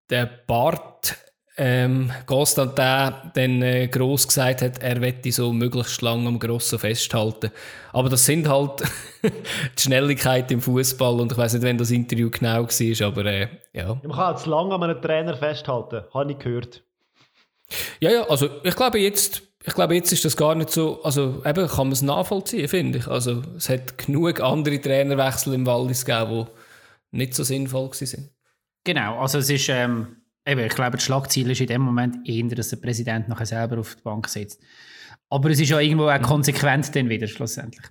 [0.09, 1.15] der Bart
[1.57, 7.51] ähm, Constantin dann äh, gross gesagt hat, er wette so möglichst lange am Grossen festhalten.
[7.93, 8.83] Aber das sind halt
[9.23, 13.47] die Schnelligkeit im Fußball und ich weiß nicht, wenn das Interview genau war, aber äh,
[13.71, 13.87] ja.
[13.87, 16.83] Man kann halt zu lange an einem Trainer festhalten, habe ich gehört.
[17.99, 21.41] Ja, ja, also ich glaube jetzt, ich glaube jetzt ist das gar nicht so, also
[21.45, 23.07] eben kann man es nachvollziehen, finde ich.
[23.07, 26.47] Also es hat genug andere Trainerwechsel im Wallis gegeben,
[27.11, 28.29] die nicht so sinnvoll waren.
[28.83, 32.43] Genau, also es ist ähm Eben, ich glaube, das Schlagziel ist in dem Moment eher,
[32.49, 34.61] dass der Präsident nachher selber auf die Bank sitzt.
[35.29, 37.85] Aber es ist ja irgendwo auch konsequent dann wieder schlussendlich.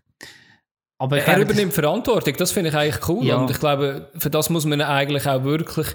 [0.98, 3.26] Aber er übernimmt Verantwortung, das finde ich eigentlich cool.
[3.26, 3.36] Ja.
[3.36, 5.88] Und ich glaube, für das muss man eigentlich auch wirklich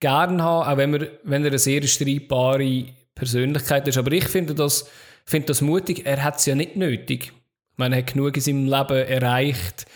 [0.00, 3.96] gerne haben, auch wenn, man, wenn er eine sehr streitbare Persönlichkeit ist.
[3.96, 4.88] Aber ich finde das,
[5.24, 6.04] finde das mutig.
[6.04, 7.32] Er hat es ja nicht nötig.
[7.72, 9.86] Ich meine, er hat genug in seinem Leben erreicht.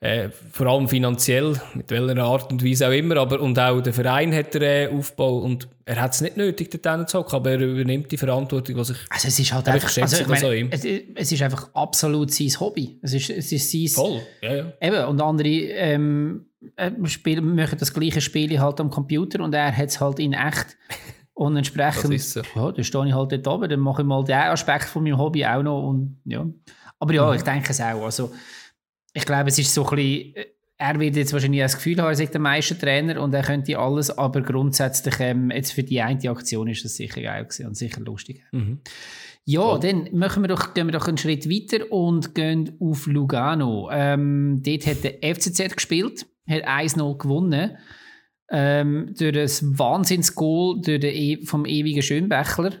[0.00, 3.92] Äh, vor allem finanziell, mit welcher Art und Weise auch immer, aber und auch der
[3.92, 7.60] Verein hat er äh, aufgebaut und er hat es nicht nötig, dort zu aber er
[7.60, 11.32] übernimmt die Verantwortung, was ich Also es ist halt einfach, also, ich meine, es, es,
[11.32, 13.00] ist einfach absolut sein Hobby.
[13.02, 13.88] Es ist, es ist sein...
[13.88, 14.72] Voll, ja, ja.
[14.80, 19.76] Eben, und andere ähm, äh, spielen, machen das gleiche Spiel halt am Computer und er
[19.76, 20.76] hat es halt in echt
[21.34, 22.42] und entsprechend, das ist so.
[22.54, 25.18] ja, dann stehe ich halt dort oben, dann mache ich mal den Aspekt von meinem
[25.18, 26.46] Hobby auch noch und ja.
[27.00, 27.34] Aber ja, mhm.
[27.34, 28.30] ich denke es auch, also
[29.14, 30.46] ich glaube, es ist so ein bisschen, äh,
[30.80, 34.16] er wird jetzt wahrscheinlich das Gefühl haben, er sei der Meistertrainer und er könnte alles,
[34.16, 38.00] aber grundsätzlich ähm, jetzt für die eine Aktion ist das sicher geil gewesen und sicher
[38.00, 38.44] lustig.
[38.52, 38.80] Mhm.
[39.44, 39.80] Ja, Voll.
[39.80, 43.88] dann machen wir doch, gehen wir doch einen Schritt weiter und gehen auf Lugano.
[43.90, 47.76] Ähm, dort hat der FCZ gespielt, hat 1-0 gewonnen.
[48.50, 52.72] Ähm, durch das Wahnsinnsgoal durch den e vom ewigen Schönbächler.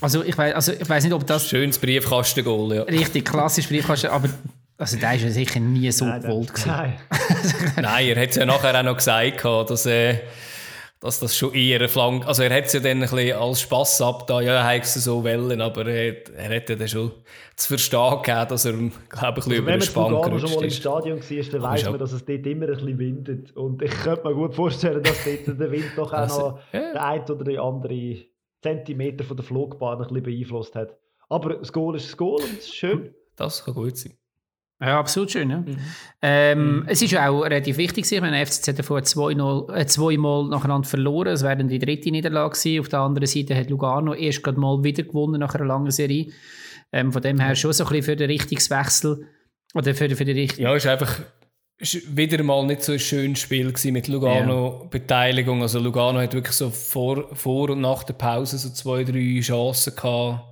[0.00, 1.48] Also ich weiß also ich nicht, ob das...
[1.48, 2.82] Schönes Briefkastengoal, ja.
[2.82, 4.28] Richtig, klassisch Briefkasten, aber
[4.80, 6.70] also der ist ja sicher nie so nein, gewollt gewesen.
[6.70, 6.94] Nein.
[7.76, 10.20] nein, er hat es ja nachher auch noch gesagt, dass, äh,
[11.00, 12.26] dass das schon eher Flank...
[12.26, 14.94] Also er hat es ja dann ein bisschen als Spass ab da, ja, er es
[14.94, 17.12] so wollen, aber er, er hätte dann schon
[17.56, 20.40] zu verstehen gegeben, dass er, glaube ich, ein bisschen also, über den Spann Wenn man
[20.40, 23.56] schon mal im Stadion war, dann weiss man, dass es dort immer ein bisschen windet.
[23.56, 26.92] Und ich könnte mir gut vorstellen, dass dort der Wind doch auch also, noch ja.
[26.92, 28.24] den einen oder den anderen
[28.62, 30.96] Zentimeter von der Flugbahn ein bisschen beeinflusst hat.
[31.28, 33.14] Aber das Goal ist das Goal und es ist schön.
[33.36, 34.14] Das kann gut sein.
[34.80, 35.50] Ja, absolut schön.
[35.50, 35.58] Ja.
[35.58, 35.76] Mhm.
[36.22, 36.84] Ähm, mhm.
[36.86, 40.88] Es ist ja auch relativ wichtig, ich meine, FCZ hat davor zweimal, äh, zweimal nacheinander
[40.88, 41.28] verloren.
[41.28, 42.80] Es wäre dann die dritte Niederlage gewesen.
[42.80, 46.32] Auf der anderen Seite hat Lugano erst gerade mal wieder gewonnen nach einer langen Serie.
[46.92, 49.26] Ähm, von dem her schon so ein bisschen für den Richtungswechsel.
[49.74, 50.64] Oder für, für die Richtung.
[50.64, 51.20] Ja, ist einfach
[51.78, 55.58] ist wieder mal nicht so ein schönes Spiel mit Lugano-Beteiligung.
[55.58, 55.62] Ja.
[55.62, 59.94] Also Lugano hat wirklich so vor, vor und nach der Pause so zwei, drei Chancen
[59.94, 60.44] gehabt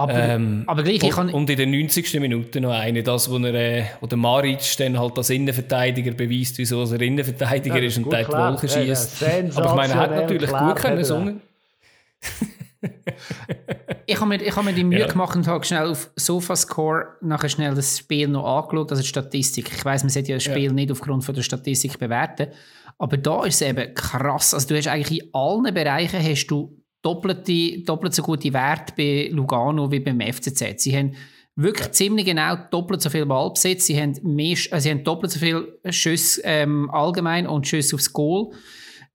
[0.00, 1.30] aber, ähm, aber gleich, ich kann...
[1.30, 2.20] Und in den 90.
[2.20, 6.58] Minuten noch eine, das, wo, er, äh, wo der Maric dann halt als Innenverteidiger beweist,
[6.58, 9.20] wieso er Innenverteidiger ja, ist und dort Wolken schießt.
[9.20, 11.40] Ja, aber ich meine, er hat natürlich gut können singen.
[14.06, 15.06] ich habe mir, hab mir die Mühe ja.
[15.06, 19.70] gemacht und habe schnell auf Sofascore nachher schnell das Spiel noch angeschaut, also die Statistik.
[19.74, 20.72] Ich weiß, man sollte ja das Spiel ja.
[20.72, 22.48] nicht aufgrund von der Statistik bewerten,
[22.98, 24.54] aber da ist es eben krass.
[24.54, 29.28] Also du hast eigentlich in allen Bereichen hast du doppelte, doppelt so gute Werte bei
[29.32, 30.80] Lugano wie beim FCZ.
[30.80, 31.14] Sie haben
[31.56, 31.92] wirklich ja.
[31.92, 33.86] ziemlich genau doppelt so viel Ballbesitz.
[33.86, 38.12] Sie haben, mehr, äh, sie haben doppelt so viel Schüsse ähm, allgemein und Schüsse aufs
[38.12, 38.52] Goal.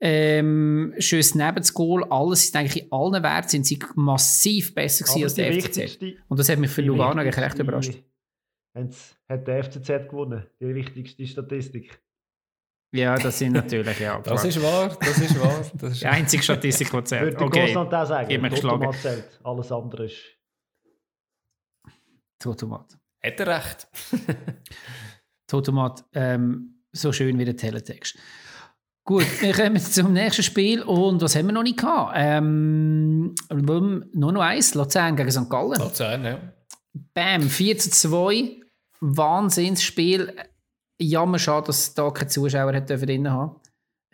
[0.01, 5.05] Ähm, Schüsse neben das Goal, alles ist eigentlich in allen Werten sind sie massiv besser
[5.05, 5.97] gewesen als der FCZ.
[6.27, 8.03] Und das hat mich für Lugano eigentlich recht überrascht.
[8.75, 11.97] Hat der FCZ gewonnen, die wichtigste Statistik.
[12.91, 14.19] Ja, das sind natürlich, ja.
[14.19, 15.65] das ist wahr, das ist wahr.
[15.73, 17.33] Das ist die einzige Statistik, die zählt.
[17.33, 17.65] Würde okay.
[17.65, 20.17] Grossland auch sagen, Gib mir zählt, alles andere ist...
[22.39, 22.97] Totomat.
[23.23, 23.87] Hat er recht.
[25.47, 28.17] Totomat, ähm, so schön wie der Teletext.
[29.03, 32.13] Gut, wir kommen zum nächsten Spiel und was haben wir noch nicht gehabt?
[32.15, 35.49] Ähm, nur noch eins, Luzern gegen St.
[35.49, 35.79] Gallen.
[35.79, 36.39] Luzern, ja.
[37.13, 38.61] Bam, 4 zu 2,
[39.01, 40.33] Wahnsinnsspiel
[40.99, 43.55] jammer schade, dass da keine Zuschauer hat drin haben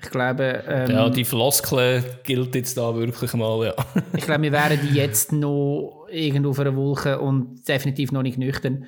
[0.03, 0.63] ich glaube.
[0.67, 3.75] Ähm, ja, die Floskel gilt jetzt da wirklich mal, ja.
[4.17, 8.37] ich glaube, wir wären die jetzt noch irgendwo auf einer Wolke und definitiv noch nicht
[8.37, 8.87] nüchtern.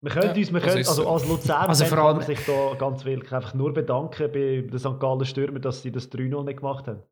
[0.00, 3.04] Wir können ja, uns, wir können, also als Luzern also vor allem, sich da ganz
[3.04, 5.00] wirklich einfach nur bedanken bei den St.
[5.00, 7.02] Gallen Stürmern, dass sie das 3-0 nicht gemacht haben.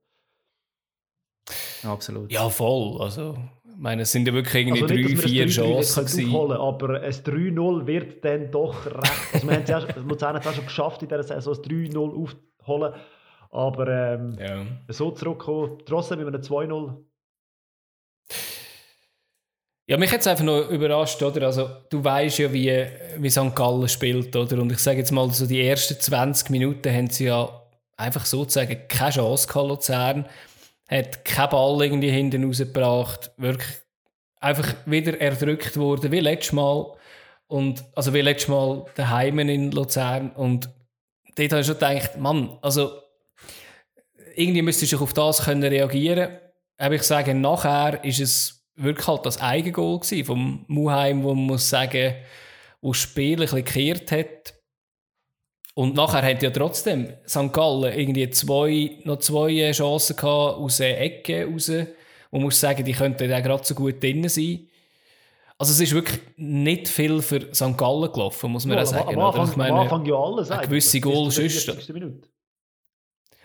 [1.85, 2.31] Absolut.
[2.31, 3.01] Ja, voll.
[3.01, 3.37] Also,
[3.83, 7.87] meine, es sind ja wirklich irgendwie also nicht, drei, vier Chancen aufholen, aber ein 3-0
[7.87, 9.13] wird dann doch recht.
[9.33, 11.63] Also wir haben es ja, Luzern hat es auch schon geschafft, in dieser Saison ein
[11.63, 12.95] 3-0 aufzuholen.
[13.51, 14.65] Aber ähm, ja.
[14.89, 16.97] so zurückkommen, trotzdem mit einem 2-0.
[19.89, 21.47] Ja, mich hat es einfach noch überrascht, oder?
[21.47, 22.87] Also, du weißt ja, wie,
[23.19, 23.55] wie St.
[23.55, 24.63] Gallen spielt, oder?
[24.63, 27.63] Und ich sage jetzt mal, so die ersten 20 Minuten haben sie ja
[27.97, 30.27] einfach sozusagen keine Chance gehabt, Luzern
[30.99, 33.69] hat keinen Ball irgendwie hinten rausgebracht, wirklich
[34.41, 36.95] einfach wieder erdrückt worden, wie letztes Mal.
[37.47, 40.31] Und, also wie letztes Mal daheim in Luzern.
[40.31, 40.69] Und
[41.37, 43.03] dort habe ich schon gedacht, Mann, also
[44.35, 46.39] irgendwie müsstest du auf das können reagieren
[46.79, 51.69] Aber ich sage, nachher ist es wirklich halt das Eigengoal vom Muheim, wo man muss
[51.69, 52.15] sagen,
[52.81, 54.55] wo das Spiel ein bisschen gekehrt hat.
[55.75, 57.53] Und nachher hat ja trotzdem St.
[57.53, 61.71] Gallen irgendwie zwei, noch zwei Chancen gehabt aus der Ecke raus.
[62.31, 64.69] Und muss sagen, die könnten da gerade so gut drin sein.
[65.59, 67.77] Also es ist wirklich nicht viel für St.
[67.77, 69.17] Gallen gelaufen, muss man ja, sagen.
[69.17, 70.51] Am Anfang, ich meine, am Anfang ja alles.
[70.51, 71.31] Eine gewisse Goal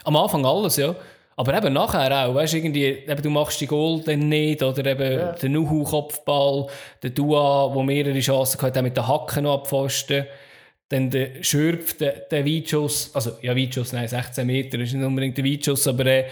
[0.03, 0.95] Am Anfang alles, ja.
[1.35, 5.19] Aber eben nachher auch, weißt irgendwie, eben, du machst die Goal dann nicht, oder eben
[5.19, 5.31] ja.
[5.33, 6.65] der Nuhu-Kopfball,
[7.03, 10.25] der Dua, wo mehrere Chancen hatte, mit den Hacken noch abpfosten.
[10.89, 15.37] Dann der Schürpf, der, der Weitschuss, also ja, Weitschuss, nein, 16 Meter ist nicht unbedingt
[15.37, 16.27] der Weitschuss, aber äh,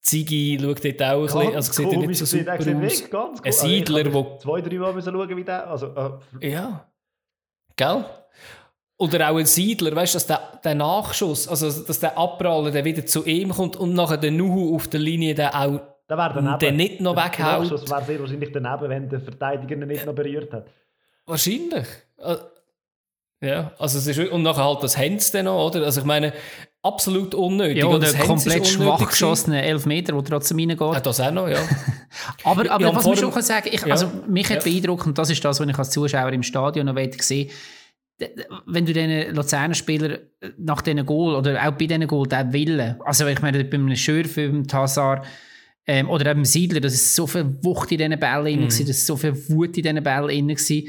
[0.00, 2.66] Ziggy schaut dort auch ein bisschen, also sieht cool, nicht so super aus.
[2.66, 3.46] Weg, ganz cool.
[3.46, 4.38] Ein Siedler, also, wo...
[4.38, 5.68] Zwei, drei Mal müssen schauen, wie der...
[5.68, 6.50] Also, äh.
[6.50, 6.90] Ja.
[7.76, 8.04] Gell?
[8.96, 12.84] Oder auch ein Siedler, weißt du, dass der, der Nachschuss, also dass der Abprallen, der
[12.84, 16.58] wieder zu ihm kommt und nachher der Nuhu auf der Linie der auch der daneben.
[16.58, 17.38] den nicht noch weghaut.
[17.38, 20.66] Der Nachschuss wäre sehr wahrscheinlich daneben, wenn der Verteidiger ihn nicht noch berührt hat.
[21.24, 21.86] Wahrscheinlich.
[23.40, 25.84] Äh, ja, also es ist, und nachher halt das Hens dann noch, oder?
[25.84, 26.32] Also ich meine,
[26.82, 27.78] absolut unnötig.
[27.78, 30.80] Ja, oder komplett schwach geschossene Elfmeter, der trotzdem reingeht.
[30.80, 31.58] Ja, das auch noch, ja.
[32.44, 33.92] aber aber ja, was man schon kann sagen ich, ja.
[33.92, 36.94] also mich hat beeindruckt, und das ist das, was ich als Zuschauer im Stadion noch
[36.94, 37.50] gesehen
[38.66, 40.18] wenn du den Luzerner Spieler
[40.58, 44.36] nach diesen Goal oder auch bei diesen Goal den Willen, also ich meine, beim Schürf,
[44.36, 45.24] beim Tassar
[45.86, 48.64] ähm, oder eben Siedler, das ist so viel Wucht in diesen Bällen mhm.
[48.66, 50.88] das ist so viel Wut in diesen Bällen gewesen.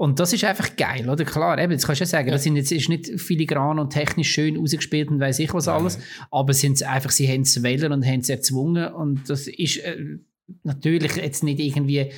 [0.00, 1.26] Und das ist einfach geil, oder?
[1.26, 2.32] Klar, eben, das kannst du ja sagen, ja.
[2.32, 5.98] das sind jetzt, ist nicht filigran und technisch schön ausgespielt und weiß ich was alles,
[5.98, 6.26] Nein.
[6.30, 10.16] aber sind einfach, sie haben es wählen und haben es erzwungen und das ist äh,
[10.62, 12.12] natürlich jetzt nicht irgendwie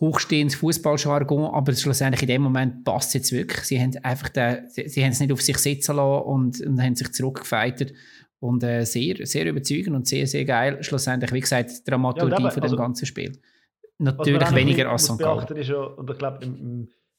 [0.00, 3.64] hochstehendes Fußballjargon, aber schlussendlich in dem Moment passt es jetzt wirklich.
[3.64, 6.82] Sie haben einfach den, sie, sie haben es nicht auf sich sitzen lassen und, und
[6.82, 7.92] haben sich zurückgefeitet
[8.40, 10.82] und äh, sehr, sehr überzeugend und sehr, sehr geil.
[10.82, 13.38] Schlussendlich, wie gesagt, Dramaturgie ja, von also, dem ganzen Spiel.
[13.98, 15.18] Natürlich weniger als St.
[15.18, 15.46] Gallen.
[15.54, 16.40] Ist ja, und ich glaube,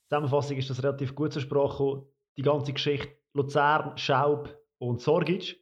[0.10, 2.06] Zusammenfassung ist das relativ gut zur Sprache gekommen,
[2.38, 5.58] die ganze Geschichte Luzern, Schaub und Sorgic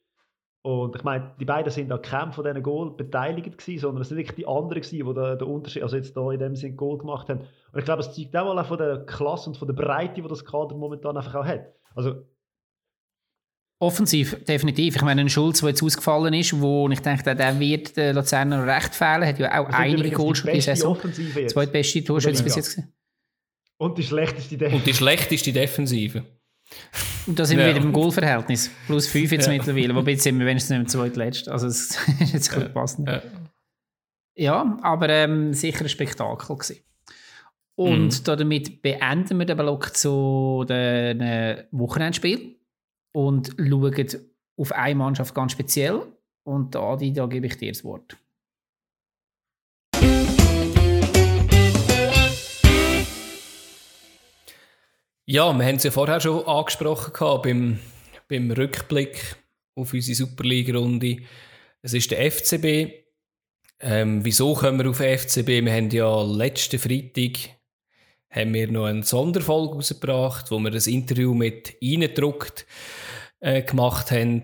[0.66, 4.10] und ich meine, die beiden sind an keinem von diesen Goal beteiligt gewesen, sondern es
[4.10, 6.74] sind wirklich die anderen gewesen, die den, den Unterschied, also jetzt da in dem Sinne
[6.74, 7.42] Goal gemacht haben.
[7.42, 10.28] Und ich glaube, es zeigt auch mal von der Klasse und von der Breite, die
[10.28, 11.68] das Kader momentan einfach auch hat.
[11.94, 12.16] Also
[13.78, 14.96] Offensiv, definitiv.
[14.96, 18.66] Ich meine, ein Schulz, der jetzt ausgefallen ist, wo ich denke, der wird den Luzerner
[18.66, 20.98] recht fehlen, hat ja auch einige Goals schon diese Saison.
[21.48, 22.95] Zweitbeste Torschütze bis jetzt gesehen.
[23.78, 24.78] Und die schlechteste Defensive.
[24.78, 26.24] Und die schlechteste Defensive.
[27.28, 27.66] Und da sind ja.
[27.66, 28.72] wir wieder im Goalverhältnis.
[28.86, 29.54] Plus 5 jetzt ja.
[29.54, 29.96] mittlerweile.
[29.96, 31.50] Wobei jetzt sind wir wenigstens nicht im zweitletzt.
[31.50, 33.08] Also es ist jetzt gut passend.
[33.08, 33.22] Ja.
[34.36, 36.82] ja, aber ähm, sicher ein Spektakel gewesen.
[37.76, 38.24] Und mhm.
[38.24, 42.56] damit beenden wir den Block zu den äh, Wochenendspiel
[43.12, 44.08] und schauen
[44.58, 46.02] auf eine Mannschaft ganz speziell.
[46.44, 48.18] Und Adi, da gebe ich dir das Wort.
[55.28, 57.80] Ja, wir haben es ja vorher schon angesprochen gehabt, beim,
[58.28, 59.36] beim Rückblick
[59.74, 61.18] auf unsere Superliga-Runde.
[61.82, 63.06] Es ist der FCB.
[63.80, 65.48] Ähm, wieso kommen wir auf den FCB?
[65.66, 67.56] Wir haben ja letzten Freitag
[68.30, 72.68] haben wir noch eine Sonderfolge rausgebracht, wo wir das Interview mit Eindruckt
[73.40, 74.44] äh, gemacht haben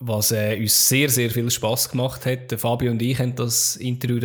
[0.00, 2.52] was äh, uns sehr, sehr viel Spass gemacht hat.
[2.58, 4.20] Fabio und ich haben das Interview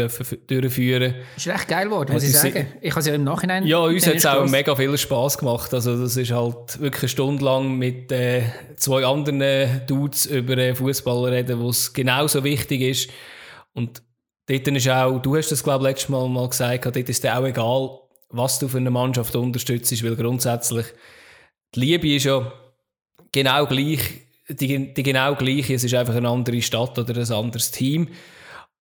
[0.48, 1.16] durchführen.
[1.36, 2.68] Ist recht geil geworden, muss ich sagen.
[2.80, 3.66] Ich habe es ja im Nachhinein...
[3.66, 5.74] Ja, uns hat es auch mega viel Spass gemacht.
[5.74, 8.44] Also das ist halt wirklich eine Stunde lang mit äh,
[8.76, 13.10] zwei anderen Dudes über äh, Fußball reden, wo es genauso wichtig ist.
[13.74, 14.04] Und
[14.48, 17.32] dort ist auch, du hast das glaube ich letztes Mal mal gesagt, dort ist es
[17.32, 20.86] auch egal, was du für eine Mannschaft unterstützt, weil grundsätzlich
[21.74, 22.52] die Liebe ist ja
[23.32, 27.72] genau gleich die, die genau gleiche, es ist einfach eine andere Stadt oder ein anderes
[27.72, 28.10] Team.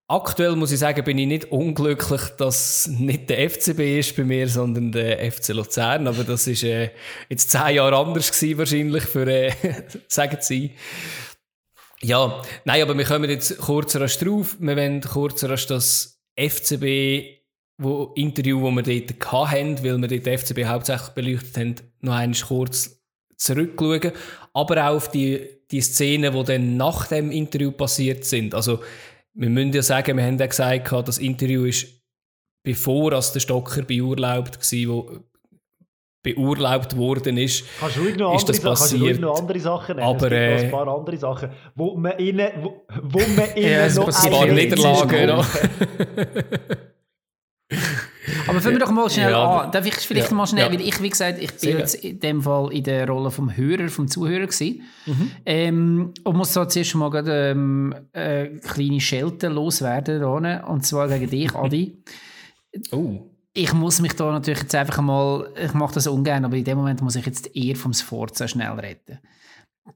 [0.08, 4.48] Aktuell muss ich sagen, bin ich nicht unglücklich, dass nicht der FCB ist bei mir,
[4.48, 6.06] sondern der FC Luzern.
[6.06, 6.90] Aber das ist äh,
[7.28, 9.52] jetzt zehn Jahre anders gewesen wahrscheinlich für, äh,
[10.08, 10.72] sagen Sie.
[12.02, 14.56] Ja, nein, aber wir kommen jetzt kurz rasch drauf.
[14.58, 17.42] Wir wollen kurz rasch das FCB
[17.78, 22.14] wo, Interview, das wir dort hatten, weil wir dort den FCB hauptsächlich beleuchtet haben, noch
[22.14, 23.01] einmal kurz
[23.36, 24.12] zurückschauen,
[24.52, 25.40] aber auch auf die,
[25.70, 28.54] die Szenen, die dann nach dem Interview passiert sind.
[28.54, 28.80] Also,
[29.34, 32.02] wir müssen ja sagen, wir haben ja gesagt, das Interview ist
[32.62, 35.10] bevor als der Stocker beurlaubt war, wo
[36.22, 39.02] beurlaubt worden ist, kannst du noch ist das passiert.
[39.02, 40.08] Kannst du noch andere Sachen nennen?
[40.08, 43.92] Aber, es äh, ein paar andere Sachen, wo man ihnen, wo, wo man ihnen ja,
[43.92, 45.44] noch ein paar Niederlagen
[48.46, 49.72] Aber fangen wir doch mal schnell ja, an.
[49.72, 50.72] Darf ich vielleicht ja, mal schnell, ja.
[50.72, 53.88] weil ich, wie gesagt, ich bin jetzt in dem Fall in der Rolle vom Hörer,
[53.88, 54.82] vom Zuhörer gewesen.
[55.06, 55.30] Mhm.
[55.46, 60.22] Ähm, und muss da zuerst mal gerade ähm, eine kleine Schelte loswerden.
[60.24, 62.02] Und zwar gegen dich, Adi.
[62.90, 63.28] oh.
[63.54, 66.78] Ich muss mich da natürlich jetzt einfach mal, ich mache das ungern, aber in dem
[66.78, 69.18] Moment muss ich jetzt eher vom Sforza schnell retten.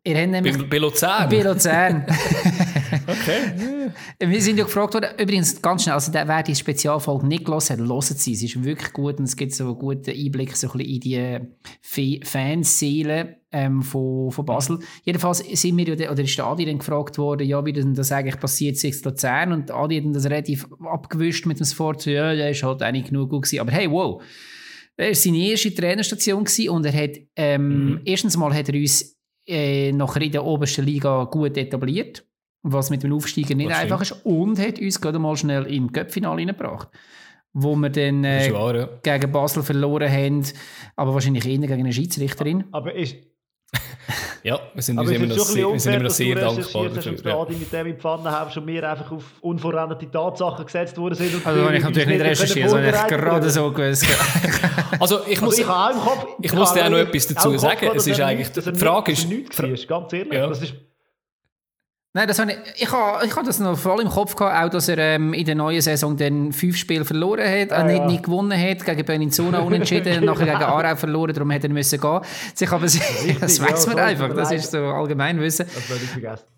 [0.05, 1.29] Ihr habt nämlich, bei, bei Luzern?
[1.29, 2.07] Bei Luzern.
[3.07, 3.91] Okay.
[4.19, 7.89] Wir sind ja gefragt worden, übrigens ganz schnell, also wer die Spezialfolge nicht gelesen hat,
[7.89, 8.35] hören sie.
[8.35, 11.49] Sie ist wirklich gut und es gibt so einen guten Einblick so ein bisschen in
[11.95, 14.79] die Fanseele ähm, von, von Basel.
[15.05, 18.41] Jedenfalls sind wir, oder ist der Adi dann gefragt worden, ja, wie denn das eigentlich
[18.41, 22.35] passiert ist in Luzern und Adi hat dann das relativ abgewischt mit dem Sport, ja,
[22.35, 23.61] der ist halt eigentlich genug gut gewesen.
[23.61, 24.23] Aber hey, wow,
[24.97, 28.01] er war seine erste Trainerstation und er hat, ähm, mhm.
[28.05, 29.17] erstens mal hat er uns
[29.47, 32.25] äh, nachher in der obersten Liga gut etabliert,
[32.73, 34.21] was mit dem Aufsteiger nicht einfach stimmt.
[34.21, 36.89] ist, und hat uns gerade mal schnell im Cup-Finale reingebracht
[37.59, 38.89] wo wir dann äh, wahr, ja.
[39.03, 40.45] gegen Basel verloren haben,
[40.95, 42.65] aber wahrscheinlich eher gegen eine Schiedsrichterin.
[42.71, 43.17] Aber ist,
[44.43, 47.13] ja, wir sind uns immer noch sehr, wir sind immer noch sehr dankbar dafür.
[47.13, 47.47] Dass ja.
[47.49, 51.47] mit dem in Pfanne haben, schon mehr einfach auf unvollendete Tatsachen gesetzt worden sind.
[51.47, 54.07] also wenn ich natürlich nicht recherchiert, sondern ich gerade so gewusst.
[55.01, 55.67] also ich muss, ich,
[56.43, 57.91] ich muss dir auch noch etwas dazu sagen.
[57.95, 59.89] Es ist eigentlich, die Frage ist...
[59.89, 60.75] Ganz ehrlich, das ist
[62.17, 64.71] Nein, das habe ich, ich, habe, ich habe das noch voll im Kopf gehabt, auch
[64.71, 67.99] dass er ähm, in der neuen Saison dann fünf Spiele verloren hat, ah, äh, nicht,
[67.99, 68.07] ja.
[68.07, 72.21] nicht gewonnen hat, gegen Bellinzona unentschieden, nachher gegen Aarau verloren, darum hätte er müssen gehen.
[72.59, 72.99] Ich habe, das,
[73.39, 75.67] das weiß man einfach, das ist so Allgemeinwissen.
[75.67, 76.56] Das werde ich vergessen.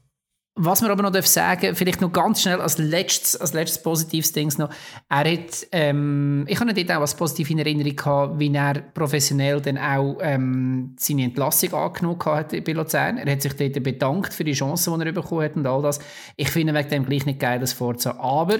[0.61, 4.33] Was man aber noch sagen darf, vielleicht noch ganz schnell als letztes, als letztes positives
[4.33, 4.71] Ding noch,
[5.09, 9.61] er hat, ähm, ich habe dort auch was positiv in Erinnerung gehabt, wie er professionell
[9.61, 13.19] dann auch ähm, seine Entlassung angenommen hat bei Luzern.
[13.19, 16.01] Er hat sich dort bedankt für die Chancen, die er bekommen hat und all das.
[16.37, 18.57] Ich finde wegen dem gleich nicht geil, das Forza, aber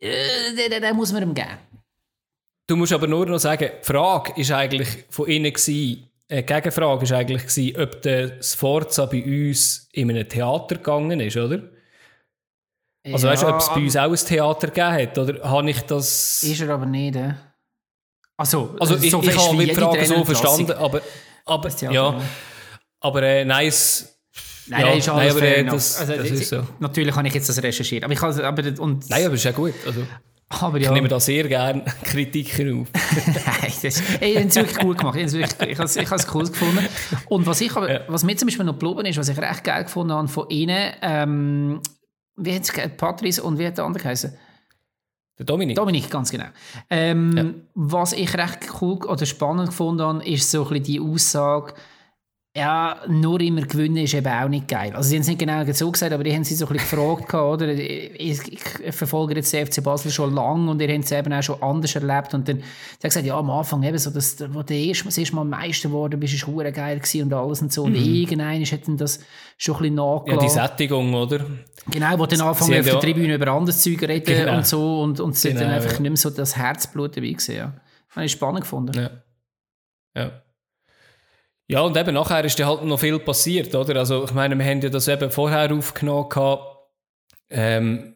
[0.00, 1.56] äh, den, den muss man ihm geben.
[2.66, 6.42] Du musst aber nur noch sagen, die Frage war eigentlich von innen gewesen, eine äh,
[6.42, 11.62] Gegenfrage war eigentlich, gewesen, ob der Sforza bei uns in einem Theater gegangen ist, oder?
[13.04, 15.70] Also ja, weißt du, ob es bei uns auch ein Theater gegeben hat, oder habe
[15.70, 16.42] ich das...
[16.42, 17.34] Ist er aber nicht, äh?
[18.36, 21.02] Also, also ich, so ich, habe die Frage so verstanden, aber...
[21.44, 22.20] aber ja,
[23.00, 24.08] aber äh, nein, es...
[24.68, 26.66] Nein, ja, nein, ist alles nein, aber, äh, das, also, das ist so.
[26.78, 29.50] Natürlich habe ich jetzt das recherchiert, aber ich habe, aber und Nein, aber ist ja
[29.50, 29.74] gut.
[29.84, 30.06] Also.
[30.60, 30.88] Aber ja.
[30.88, 32.88] Ich nehme da sehr gerne Kritiken auf.
[33.26, 35.16] Nein, das, ich habe es wirklich gut gemacht.
[35.16, 36.86] Ich habe es, ich habe es cool gefunden.
[37.28, 38.00] Und was, ich aber, ja.
[38.08, 40.92] was mir zum Beispiel noch geblieben ist, was ich recht geil gefunden habe von ihnen,
[41.00, 41.80] ähm,
[42.36, 44.36] wie hat es Patrice und wie hat der andere geheißen?
[45.38, 45.76] Der Dominik.
[45.76, 46.46] Dominik, ganz genau.
[46.90, 47.44] Ähm, ja.
[47.74, 51.74] Was ich recht cool oder spannend gefunden habe, ist so ein bisschen die Aussage,
[52.54, 54.92] ja, nur immer gewinnen ist eben auch nicht geil.
[54.94, 56.98] Also sie haben es nicht genau so gesagt, aber die haben sie so ein bisschen
[56.98, 57.66] gefragt, oder?
[57.66, 61.42] Ich, ich, verfolge jetzt den FC Basel schon lange und ihr habt es eben auch
[61.42, 62.64] schon anders erlebt und dann hat
[63.00, 65.88] er gesagt, ja, am Anfang eben so, dass, wo du erst, das erste Mal Meister
[65.88, 68.04] geworden bist, war es geil und alles und so und mhm.
[68.04, 69.20] irgendwann hat dann das
[69.56, 70.48] schon ein bisschen nachgelassen.
[70.58, 71.46] Ja, die Sättigung, oder?
[71.90, 74.56] Genau, wo dann anfangen auf der Tribüne über anderes Zeug reden genau.
[74.58, 76.00] und so und, und sie genau, dann einfach ja.
[76.00, 77.56] nicht mehr so das Herzblut dabei gesehen.
[77.56, 77.72] Ja.
[78.08, 78.92] Das habe ich spannend gefunden.
[78.94, 79.10] Ja.
[80.14, 80.42] ja.
[81.72, 83.96] Ja, und eben nachher ist halt noch viel passiert, oder?
[83.96, 86.28] Also, ich meine, wir haben ja das eben vorher aufgenommen.
[87.48, 88.14] Ähm,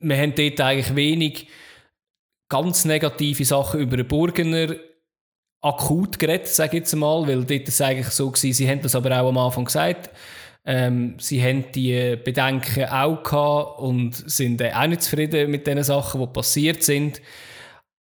[0.00, 1.46] wir haben dort eigentlich wenig
[2.48, 4.74] ganz negative Sachen über den Burgener
[5.60, 8.96] akut geredet, sage ich jetzt mal, weil dort ist eigentlich so gewesen, sie haben das
[8.96, 10.10] aber auch am Anfang gesagt,
[10.64, 15.80] ähm, sie haben die Bedenken auch gehabt und sind äh, auch nicht zufrieden mit den
[15.84, 17.22] Sachen, die passiert sind,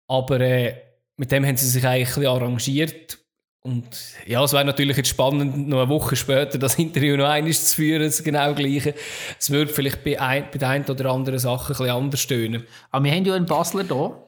[0.08, 0.82] aber äh,
[1.16, 3.21] mit dem haben sie sich eigentlich ein bisschen arrangiert
[3.64, 3.88] und
[4.26, 7.76] ja, es wäre natürlich jetzt spannend, noch eine Woche später das Interview noch einmal zu
[7.76, 8.96] führen, das genau gleiche.
[9.40, 12.66] Es würde vielleicht bei, ein, bei der einen oder anderen Sache ein bisschen anders tönen.
[12.90, 14.28] Aber wir haben ja einen Basler hier.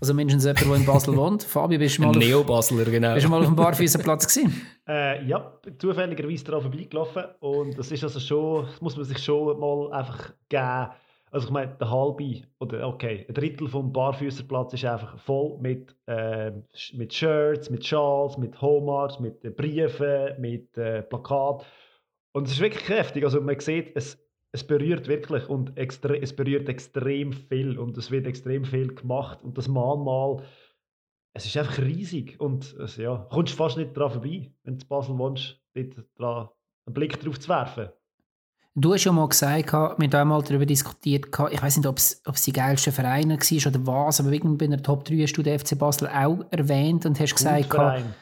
[0.00, 1.42] Also mindestens jemand, der in Basel wohnt.
[1.42, 3.12] Fabi, bist du mal, Neo-Basler, genau.
[3.12, 4.66] Bist du mal auf dem Barfüßerplatz gewesen?
[4.88, 7.22] Äh, ja, zufälligerweise daran vorbeigelaufen.
[7.38, 10.88] Und das ist also schon, das muss man sich schon mal einfach geben
[11.30, 15.94] also ich meine, der halbe, oder okay, ein Drittel vom Barfüßerplatz ist einfach voll mit,
[16.06, 16.50] äh,
[16.94, 21.66] mit Shirts, mit Schals, mit Homards, mit äh, Briefen, mit äh, Plakaten.
[22.32, 23.24] Und es ist wirklich kräftig.
[23.24, 24.18] Also man sieht, es,
[24.52, 29.42] es berührt wirklich und es berührt extrem viel und es wird extrem viel gemacht.
[29.44, 30.42] Und das Mahnmal,
[31.32, 34.88] es ist einfach riesig und es, ja, kommst fast nicht daran vorbei, wenn du in
[34.88, 36.48] Basel wohnst, dort dran
[36.86, 37.90] einen Blick drauf zu werfen.
[38.76, 42.22] Du hast ja mal gesagt, wir haben einmal darüber diskutiert, ich weiß nicht, ob es
[42.46, 45.76] die geilste Vereine war oder was, aber bei der Top 3 hast du den FC
[45.76, 48.14] Basel auch erwähnt und hast gesagt, Kultverein,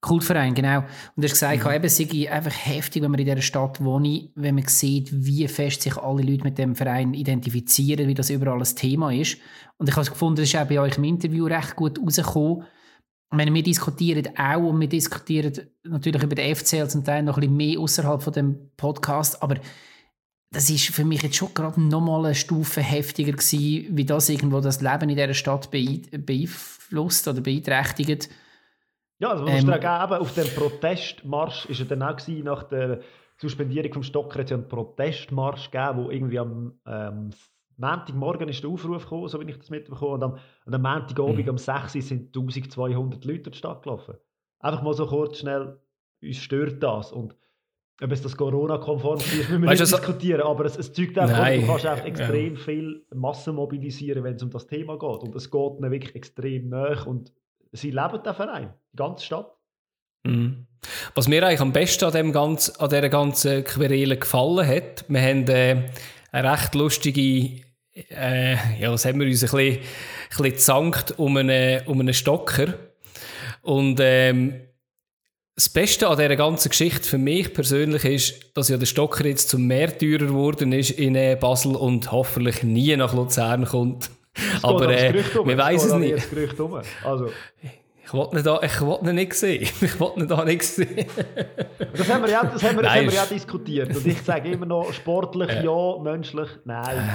[0.00, 0.84] Kultverein genau.
[1.14, 1.70] Und hast gesagt, mhm.
[1.70, 5.46] eben, es sei einfach heftig, wenn man in dieser Stadt wohnt, wenn man sieht, wie
[5.48, 9.36] fest sich alle Leute mit dem Verein identifizieren, wie das überall ein Thema ist.
[9.76, 12.64] Und ich habe gefunden, das ist auch bei euch im Interview recht gut rausgekommen.
[13.32, 15.52] Meine, wir diskutieren auch und wir diskutieren
[15.84, 19.56] natürlich über den FCL zum Teil noch ein bisschen mehr außerhalb von dem Podcast, aber
[20.50, 24.60] das ist für mich jetzt schon gerade nochmal eine Stufe heftiger gewesen, wie das irgendwo
[24.60, 28.28] das Leben in dieser Stadt beeinflusst oder beeinträchtigt.
[29.20, 32.64] Ja, also man ähm, muss sagen, auf dem Protestmarsch ist er dann auch gewesen, nach
[32.64, 33.00] der
[33.36, 37.30] Suspendierung vom Stocker hat es einen Protestmarsch gegeben, wo irgendwie am ähm,
[37.76, 40.38] Montagmorgen ist der Aufruf gekommen, so wie ich das mitbekommen und am,
[40.70, 41.50] und am Montagabend mhm.
[41.50, 44.14] um 6 Uhr sind 1200 Leute in die Stadt gelaufen.
[44.60, 45.78] Einfach mal so kurz schnell,
[46.22, 47.34] uns stört das und
[48.02, 51.44] ob es das Corona-konform ist, müssen wir weißt nicht diskutieren, aber es, es zeugt einfach,
[51.44, 52.60] du kannst einfach extrem ja.
[52.60, 56.68] viel Massen mobilisieren, wenn es um das Thema geht und es geht ihnen wirklich extrem
[56.68, 57.32] nach und
[57.72, 59.54] sie leben den Verein, die ganze Stadt.
[60.24, 60.66] Mhm.
[61.14, 65.20] Was mir eigentlich am besten an, dem ganz, an dieser ganzen Querele gefallen hat, wir
[65.20, 65.90] haben äh,
[66.32, 67.60] eine recht lustige,
[68.10, 69.78] äh, ja, was haben wir uns ein bisschen, ein
[70.28, 72.74] bisschen gezankt um einen, um einen Stocker.
[73.62, 74.60] Und ähm,
[75.54, 79.50] das Beste an dieser ganzen Geschichte für mich persönlich ist, dass ja der Stocker jetzt
[79.50, 84.10] zum Märtyrer geworden ist in äh, Basel und hoffentlich nie nach Luzern kommt.
[84.62, 86.26] Aber äh, wir weiß es nicht.
[87.04, 87.30] Also.
[88.10, 89.68] Ich wollte ihn, da, ich wollte ihn nicht sehen.
[89.80, 91.06] Ich wollte ihn da nicht sehen.
[91.96, 93.94] das haben wir ja, das haben wir, das haben wir ja diskutiert.
[93.94, 97.08] Und ich sage immer noch, sportlich ja, ja menschlich nein.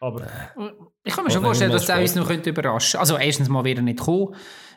[0.00, 0.26] Aber,
[1.02, 3.00] ich kann mir schon vorstellen, dass er uns noch überraschen könnte.
[3.00, 4.34] Also erstens mal wieder nicht kommen.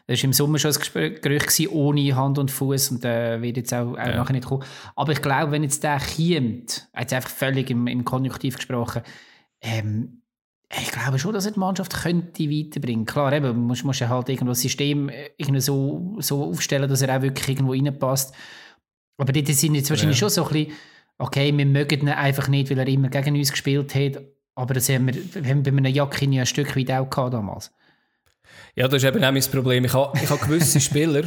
[0.08, 3.74] Das war im Sommer schon ein Gerücht ohne Hand und Fuß und äh, wird jetzt
[3.74, 4.16] auch, auch ja.
[4.16, 4.64] nachher nicht kommen.
[4.96, 9.04] Aber ich glaube, wenn jetzt der kommt, jetzt einfach völlig im, im Konjunktiv gesprochen,
[9.62, 10.22] ähm,
[10.82, 13.14] ich glaube schon, dass er die Mannschaft könnte weiterbringen könnte.
[13.14, 17.02] Klar, eben, musst, musst du halt irgendwo das System äh, irgendwie so, so aufstellen, dass
[17.02, 18.34] er auch wirklich irgendwo reinpasst.
[19.18, 20.30] Aber die sind jetzt wahrscheinlich ja.
[20.30, 20.74] schon so ein bisschen,
[21.20, 24.24] okay, wir mögen ihn einfach nicht, weil er immer gegen uns gespielt hat.
[24.62, 27.34] Aber das haben wir, wir haben bei einem Jackin ja ein Stück weit auch gehabt
[27.34, 27.72] damals.
[28.76, 29.86] Ja, das ist eben auch mein Problem.
[29.86, 31.24] Ich habe, ich habe gewisse Spieler,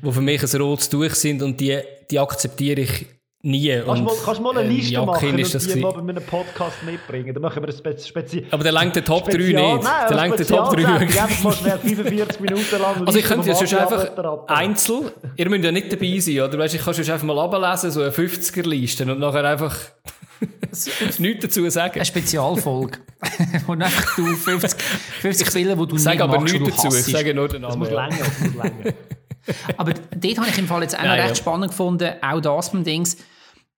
[0.00, 3.06] die für mich ein rotes Tuch sind und die, die akzeptiere ich
[3.40, 3.80] Nie.
[3.84, 6.82] Kannst du mal, kannst mal eine ähm, Liste machen und die mal bei einem Podcast
[6.84, 7.32] mitbringen?
[7.32, 8.44] Dann machen wir ein Spezial...
[8.50, 9.54] Aber der lenkt den Top 3 nicht.
[9.54, 11.22] Nein, der lenkt den Top 3 nicht.
[11.22, 15.12] einfach mal schnell 45 Minuten lang Also ich könnte ja sonst einfach einzeln...
[15.36, 16.58] Ihr müsst ja nicht dabei sein, oder?
[16.58, 19.76] Weißt, ich kann sonst einfach mal ablesen, so eine 50er-Liste und nachher einfach...
[21.18, 21.94] nichts dazu sagen.
[21.94, 22.98] Eine Spezialfolge.
[23.66, 27.34] wo einfach du 50, 50 Spieler, die du sag nicht aber nichts dazu, ich sage
[27.34, 27.80] nur den Namen.
[27.80, 28.94] Das muss länger, das muss länger.
[29.78, 31.34] Aber dort habe ich im Fall jetzt auch noch recht ja.
[31.34, 33.16] spannend gefunden, auch das beim Dings,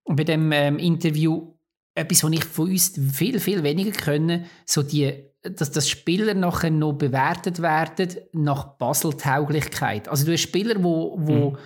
[0.05, 1.55] bei dem ähm, Interview,
[1.95, 6.71] etwas, was ich von uns viel, viel weniger können, so die, dass, dass Spieler nachher
[6.71, 10.09] noch bewertet werden nach Basel-Tauglichkeit.
[10.09, 11.59] Also du hast Spieler, wo, wo mhm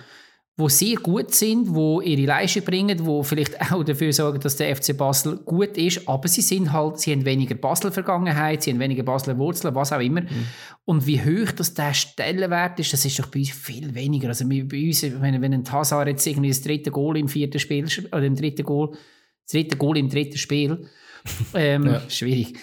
[0.57, 4.73] die sehr gut sind, die ihre Leistung bringen, die vielleicht auch dafür sorgen, dass der
[4.75, 9.03] FC Basel gut ist, aber sie sind halt, sie haben weniger Basel-Vergangenheit, sie haben weniger
[9.03, 10.21] Basler Wurzeln, was auch immer.
[10.21, 10.47] Mhm.
[10.85, 14.29] Und wie hoch das der Stellenwert ist, das ist doch bei uns viel weniger.
[14.29, 17.85] Also bei uns, wenn, wenn ein Tassar jetzt irgendwie das dritte Goal im vierten Spiel,
[18.07, 20.87] oder im dritten Goal, das dritte Goal im dritten Spiel,
[21.53, 22.01] ähm, ja.
[22.09, 22.53] schwierig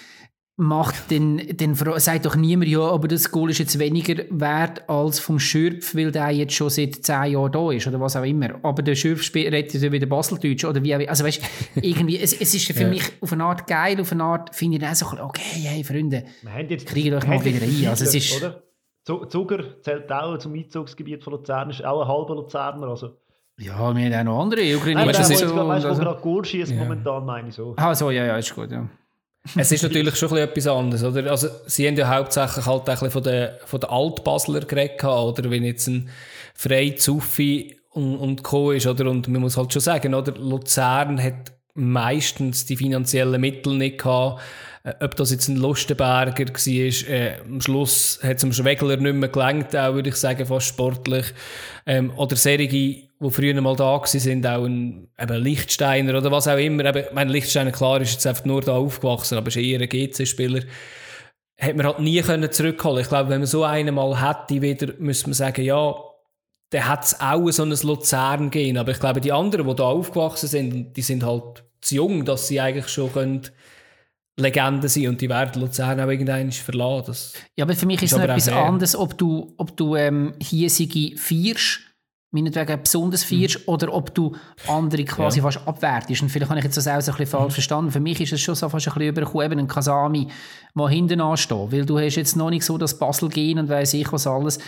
[0.55, 5.19] macht, dann, dann sagt doch niemand, ja, aber das Goal ist jetzt weniger wert als
[5.19, 8.59] vom Schürpf, weil der jetzt schon seit zehn Jahren da ist oder was auch immer.
[8.61, 11.41] Aber der Schürpf redet ja wieder Baseldeutsch oder wie Also weißt
[11.81, 12.87] irgendwie, es, es ist für ja.
[12.87, 16.23] mich auf eine Art geil, auf eine Art finde ich auch so, okay, hey Freunde,
[16.85, 17.87] kriegt euch mal wieder rein.
[17.89, 18.37] Also es ist...
[18.37, 18.61] Oder?
[19.05, 23.17] Zuger zählt auch zum Einzugsgebiet von Luzern, ist auch ein halber Luzerner, also...
[23.59, 25.05] Ja, wir haben auch noch andere Ukrainer.
[25.05, 26.77] Weißt du, so, weißt, wo gerade Goal schießt ja.
[26.77, 27.75] momentan, meine ich so.
[27.77, 28.89] Ah, so, ja, ja, ist gut, ja
[29.57, 31.29] es ist natürlich schon etwas anderes, oder?
[31.29, 35.49] Also, sie haben ja hauptsächlich halt ein von den, von den Altbasler geredet, oder?
[35.49, 36.09] Wenn jetzt ein
[36.55, 38.71] Frei Zuffi und, und Co.
[38.71, 39.09] ist, oder?
[39.09, 40.33] Und man muss halt schon sagen, oder?
[40.33, 44.41] Luzern hat meistens die finanziellen Mittel nicht gehabt.
[44.83, 49.15] Äh, ob das jetzt ein Lustenberger war, äh, am Schluss hat es dem Schwegler nicht
[49.15, 51.33] mehr gelangt, auch, würde ich sagen, fast sportlich.
[51.85, 56.57] Ähm, oder Serigi die früher mal da sind, auch ein eben Lichtsteiner oder was auch
[56.57, 56.85] immer.
[56.85, 60.63] Eben, mein Lichtsteiner, klar, ist jetzt einfach nur da aufgewachsen, aber ist eher ein GC-Spieler.
[61.59, 64.93] Hat man halt nie können zurückholen Ich glaube, wenn man so einen mal hätte, wieder,
[64.99, 65.95] müsste man sagen, ja,
[66.71, 68.77] dann hat es auch so ein Luzern gehen.
[68.77, 72.47] Aber ich glaube, die anderen, die da aufgewachsen sind, die sind halt zu jung, dass
[72.47, 73.41] sie eigentlich schon können
[74.35, 77.05] Legenden sind und die werden Luzern auch irgendwann verlassen.
[77.05, 80.33] Das ja, aber für mich ist es noch etwas anderes, ob du, ob du ähm,
[80.41, 81.81] hiesige feierst
[82.33, 83.73] meinetwegen besonders feierst mhm.
[83.73, 84.35] oder ob du
[84.67, 85.43] andere quasi ja.
[85.43, 86.23] fast abwertest.
[86.23, 87.53] Und vielleicht habe ich jetzt das auch so ein bisschen falsch mhm.
[87.53, 87.91] verstanden.
[87.91, 90.27] Für mich ist es schon so fast ein bisschen übergekommen, eben ein Kasami
[90.73, 93.93] mal hinten anstehen, weil du hast jetzt noch nicht so das Basel gehen und weiss
[93.93, 94.59] ich was alles.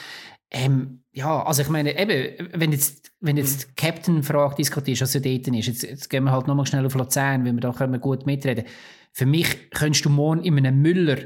[0.51, 3.72] Ähm, ja, also ich meine, eben, wenn jetzt, wenn jetzt mhm.
[3.72, 6.93] die Captain-Frage diskutiert, was ja dort ist, jetzt, jetzt gehen wir halt nochmal schnell auf
[6.93, 8.66] Luzern, weil wir da können wir gut mitreden.
[9.11, 11.18] Für mich könntest du morgen in einem Müller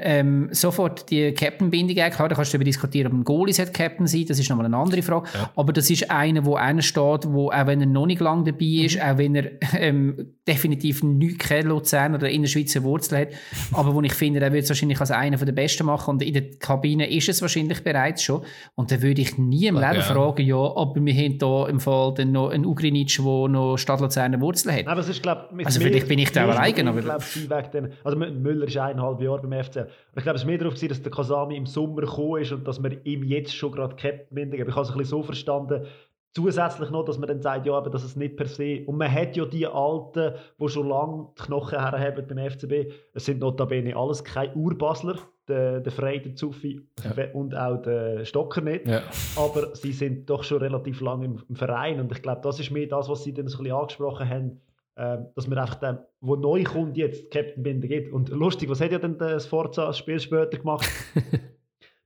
[0.00, 4.06] ähm, sofort die Captain-Bindung klar, da kannst du darüber diskutieren, ob ein Goalie sollte Captain
[4.06, 5.28] sein, das ist nochmal eine andere Frage.
[5.34, 5.50] Ja.
[5.56, 8.84] Aber das ist einer, wo einer steht, wo auch wenn er noch nicht lange dabei
[8.84, 9.02] ist, mhm.
[9.02, 13.28] auch wenn er ähm, definitiv nichts kennt, Luzern oder in der Schweizer Wurzel hat,
[13.72, 16.32] aber wo ich finde, er wird es wahrscheinlich als einer der Besten machen und in
[16.32, 18.42] der Kabine ist es wahrscheinlich bereits schon.
[18.74, 20.02] Und da würde ich nie im Leben ja.
[20.02, 24.00] fragen, ja, aber wir haben hier im Fall dann noch einen Ugrinic, der noch Stadt
[24.00, 24.86] Luzerner Wurzeln hat.
[24.88, 26.90] Aber es ist, glaub, also vielleicht bin ich da alleine.
[26.90, 26.98] Aber...
[26.98, 29.86] Ich glaube, also Müller ist eineinhalb Jahre beim FC.
[30.16, 32.80] Ich glaube, es war mehr darauf, dass der Kasami im Sommer gekommen ist und dass
[32.80, 34.54] man ihm jetzt schon gerade Captain binden.
[34.54, 35.86] Ich habe es ein bisschen so verstanden,
[36.34, 38.84] Zusätzlich noch, dass man dann sagt, ja, aber das ist nicht per se.
[38.86, 42.90] Und man hat ja die Alten, die schon lange die Knochen herhaben beim FCB.
[43.12, 47.32] Es sind notabene alles keine Urbasler, der, der Frey, der Zuffi ja.
[47.34, 48.88] und auch der Stocker nicht.
[48.88, 49.02] Ja.
[49.36, 52.00] Aber sie sind doch schon relativ lange im, im, Verein.
[52.00, 54.60] Und ich glaube, das ist mehr das, was sie dann so ein bisschen angesprochen haben,
[54.94, 58.10] äh, dass man einfach dem, wo neu kommt, jetzt Captain Binder gibt.
[58.10, 60.88] Und lustig, was hat ja dann das Forza-Spiel später gemacht?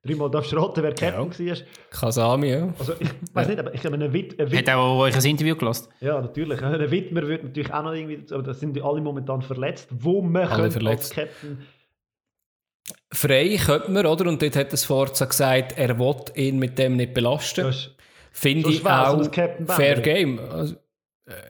[0.06, 1.52] dreimal darfst raten, wer Captain ja.
[1.52, 1.62] war.
[1.90, 2.74] Kasami, ja.
[2.78, 4.40] Also ich weiß nicht, aber ich habe einen Witt...
[4.40, 5.88] Ein Hat auch euch ein Interview gelassen?
[6.00, 6.62] Ja, natürlich.
[6.62, 8.22] Ein Wittmer wird natürlich auch noch irgendwie...
[8.32, 9.88] Aber da sind alle momentan verletzt.
[9.90, 11.58] Wo man als Captain...
[13.12, 14.28] Frei könnte man, oder?
[14.28, 17.74] Und dort hat das Forza gesagt, er will ihn mit dem nicht belasten.
[18.30, 19.28] Finde ich auch
[19.66, 20.38] fair game.
[20.38, 20.76] Also,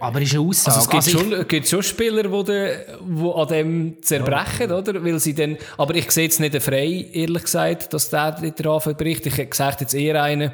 [0.00, 0.76] aber ist eine Aussage.
[0.76, 4.78] Also es gibt, also schon, gibt schon Spieler, die, die an dem zerbrechen, ja.
[4.78, 5.04] oder?
[5.04, 9.32] Weil sie dann, aber ich sehe jetzt nicht frei, ehrlich gesagt, dass der daran berichtet.
[9.32, 10.52] Ich hätte jetzt eher einen.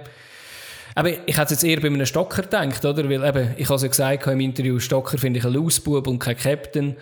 [0.95, 3.09] Aber ich hätte jetzt eher bei einem Stocker gedacht, oder?
[3.09, 6.19] Weil eben, ich habe es ja gesagt im Interview, Stocker finde ich ein Lausbub und
[6.19, 6.97] kein Captain.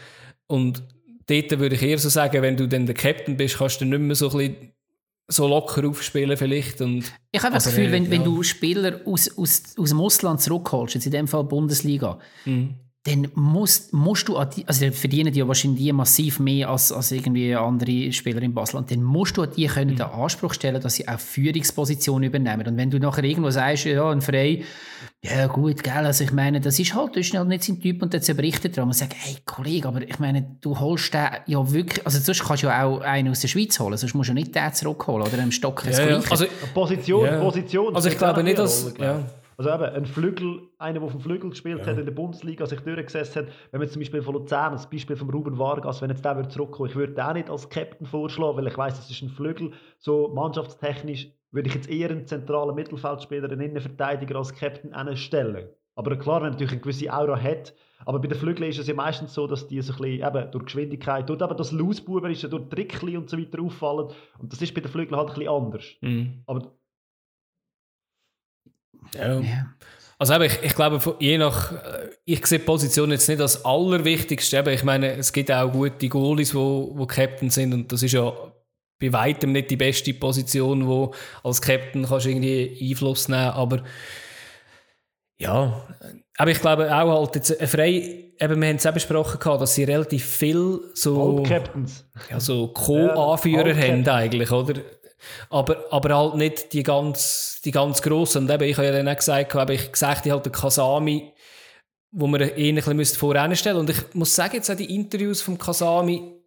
[0.47, 0.83] Und
[1.27, 3.99] dort würde ich eher so sagen, wenn du dann der Captain bist, kannst du nicht
[3.99, 4.73] mehr so ein bisschen
[5.31, 6.81] so locker aufspielen vielleicht.
[6.81, 8.11] Und, ich habe das Gefühl, wenn, ja.
[8.11, 12.75] wenn du Spieler aus, aus, aus dem Ausland zurückholst, jetzt in dem Fall Bundesliga, mhm
[13.05, 17.11] dann musst, musst du, die, also die verdienen ja wahrscheinlich die massiv mehr als, als
[17.13, 18.77] irgendwie andere Spieler in Basel.
[18.77, 19.97] Und dann musst du an die können mhm.
[19.97, 22.67] den Anspruch stellen, dass sie auch Führungspositionen übernehmen.
[22.67, 24.65] Und wenn du nachher irgendwo sagst, ja, ein Frei,
[25.23, 28.03] ja gut, gell, also ich meine, das ist halt, das ist halt nicht sein Typ
[28.03, 31.29] und dann zerbricht er dran und sagt, hey Kollege, aber ich meine, du holst den
[31.47, 34.31] ja wirklich, also sonst kannst du ja auch einen aus der Schweiz holen, sonst musst
[34.31, 37.39] du ja nicht den zurückholen oder einen Stock ins ja, Also, Position, ja.
[37.39, 37.95] Position.
[37.95, 39.23] Also ich glaube nicht, dass, ja.
[39.59, 41.87] Also eben, ein Flügel, einer, der auf dem Flügel gespielt ja.
[41.89, 45.17] hat, in der Bundesliga sich durchgesetzt hat, wenn man zum Beispiel von Luzern, das Beispiel
[45.17, 48.57] von Ruben Vargas, wenn jetzt der zurückkommen ich würde den auch nicht als Captain vorschlagen,
[48.57, 52.75] weil ich weiß, das ist ein Flügel, so mannschaftstechnisch würde ich jetzt eher einen zentralen
[52.75, 55.69] Mittelfeldspieler, einen Innenverteidiger als Captain stellen.
[55.95, 57.75] Aber klar, wenn er natürlich eine gewisse Aura hat,
[58.07, 60.51] aber bei den Flügeln ist es ja meistens so, dass die so ein bisschen, eben
[60.53, 64.09] durch Geschwindigkeit, durch eben das Lausbuberische, durch Trickli und so weiter auffallen.
[64.39, 65.85] Und das ist bei den Flügeln halt ein bisschen anders.
[66.01, 66.43] Mhm.
[66.47, 66.73] Aber
[69.15, 69.43] ja.
[70.19, 73.65] Also eben, ich, ich glaube, je nach, äh, ich sehe die Position jetzt nicht als
[73.65, 74.59] allerwichtigste.
[74.59, 78.13] Eben, ich meine, es gibt auch gute Goalies, wo, wo Captain sind und das ist
[78.13, 78.33] ja
[79.01, 83.83] bei weitem nicht die beste Position, wo als Captain kannst irgendwie Einfluss nehmen, aber
[85.39, 85.87] ja,
[86.37, 89.85] aber ich glaube auch halt jetzt frei, eben wir haben es auch besprochen dass sie
[89.85, 91.43] relativ viel so,
[92.31, 94.81] ja, so Co-Anführer ja, haben eigentlich, oder?
[95.51, 98.45] Aber, aber halt nicht die ganz, die ganz grossen.
[98.45, 101.33] Und eben, ich habe ja dann auch gesagt, habe ich gesagt, halt der Kasami,
[102.11, 105.59] wo man ihn ein bisschen voranstellen Und ich muss sagen, jetzt auch die Interviews vom
[105.59, 106.40] Kasami,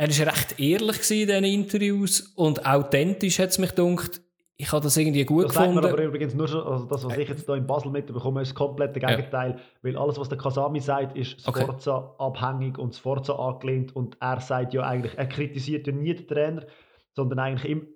[0.00, 4.22] er war recht ehrlich in diesen Interviews und authentisch hat es mich gedacht.
[4.56, 5.78] Ich habe das irgendwie gut das gefunden.
[5.78, 8.54] aber übrigens nur schon, also das, was ich jetzt hier in Basel mitbekomme, ist das
[8.54, 9.52] komplette Gegenteil.
[9.52, 9.58] Ja.
[9.82, 12.40] Weil alles, was der Kasami sagt, ist Sforza okay.
[12.40, 13.94] abhängig und Sforza angelehnt.
[13.94, 16.66] Und er sagt ja eigentlich, er kritisiert ja nie den Trainer,
[17.14, 17.86] sondern eigentlich im,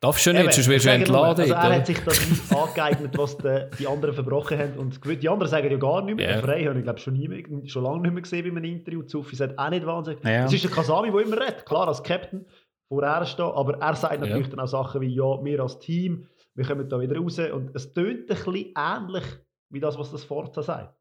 [0.00, 1.42] Darfst du nicht, sonst wirst du entladen.
[1.42, 2.20] Also er hat sich das
[2.54, 4.78] angeeignet, was die, die, anderen verbrochen haben.
[4.78, 6.32] Und die anderen sagen ja gar nichts mehr.
[6.32, 6.42] Yeah.
[6.42, 9.02] Frey habe ich glaube schon, nie mehr, schon lange nicht mehr gesehen bei einem Interview.
[9.04, 10.22] Zuffi sagt auch nicht wahnsinnig.
[10.22, 10.42] Ja.
[10.42, 11.64] Das ist der Kasami, der immer redet.
[11.64, 12.44] Klar, als Captain
[12.88, 13.46] vor er stehen.
[13.46, 14.50] Aber er sagt natürlich ja.
[14.50, 17.38] dann auch Sachen wie, ja, wir als Team, wir kommen da wieder raus.
[17.38, 19.24] Und es tönt ein bisschen ähnlich
[19.70, 20.94] wie das, was das Forza sagt.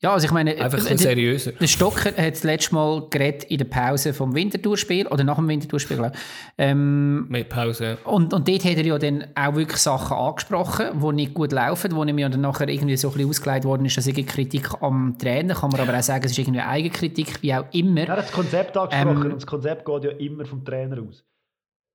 [0.00, 1.52] Ja, also ich meine, einfach ein seriöser.
[1.52, 5.48] Der Stocker hat das letzte Mal geredet in der Pause vom Wintertourspiel oder nach dem
[5.48, 6.20] Wintertourspiel, glaube ich.
[6.56, 7.98] Ähm, Mit Pause.
[8.04, 11.96] Und, und dort hat er ja dann auch wirklich Sachen angesprochen, die nicht gut laufen,
[11.96, 15.18] wo ja dann nachher irgendwie so ein bisschen ausgelegt worden ist, dass irgendwie Kritik am
[15.18, 18.02] Trainer, kann man aber auch sagen, es ist irgendwie Eigenkritik, wie auch immer.
[18.02, 21.24] Er hat das Konzept angesprochen ähm, und das Konzept geht ja immer vom Trainer aus.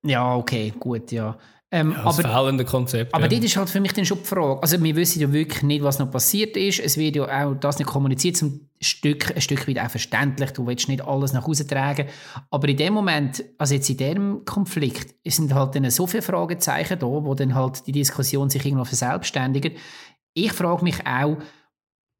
[0.04, 1.38] Ja, okay, gut, ja.
[1.74, 3.12] Ähm, ja, das aber, fehlende Konzept.
[3.12, 3.28] Aber ja.
[3.30, 4.62] das ist halt für mich dann schon die Frage.
[4.62, 6.78] Also wir wissen ja wirklich nicht, was noch passiert ist.
[6.78, 10.52] Es wird ja auch das nicht kommuniziert, zum Stück, ein Stück weit auch verständlich.
[10.52, 12.06] Du willst nicht alles nach Hause tragen.
[12.48, 16.96] Aber in dem Moment, also jetzt in diesem Konflikt, sind halt dann so viele Fragezeichen
[17.00, 19.76] da, wo dann halt die Diskussion sich irgendwo verselbstständigt.
[20.32, 21.38] Ich frage mich auch,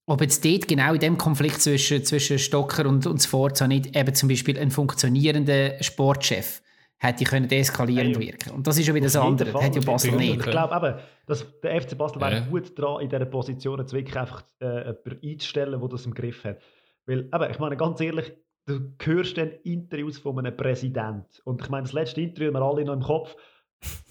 [0.07, 4.14] ob jetzt dort genau in dem Konflikt zwischen, zwischen Stocker und, und Sforza nicht eben
[4.16, 6.61] zum Beispiel ein funktionierender Sportchef
[6.99, 8.51] hätte können deeskalierend hey, wirken.
[8.53, 9.53] Und das ist ja wieder das andere.
[9.53, 10.36] Das hat ja Basel nicht.
[10.36, 12.30] Ich glaube eben, dass der FC Basel ja.
[12.30, 16.14] wäre gut dran, in dieser Position jetzt wirklich einfach äh, jemanden einzustellen, der das im
[16.14, 16.59] Griff hat.
[17.07, 18.32] Weil, eben, ich meine, ganz ehrlich,
[18.66, 21.42] du hörst dann Interviews von einem Präsident.
[21.45, 23.36] Und ich meine, das letzte Interview haben wir alle noch im Kopf.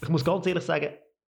[0.00, 0.90] Ich muss ganz ehrlich sagen,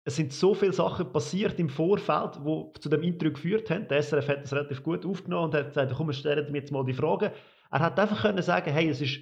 [0.06, 3.88] es sind so viele Sachen passiert im Vorfeld, die zu dem Interview geführt haben.
[3.89, 6.72] Der SRF hat das relativ gut aufgenommen und hat gesagt, komm, wir stellen mir jetzt
[6.72, 7.32] mal die Fragen.
[7.70, 9.20] Er hat einfach können sagen, hey, es ist,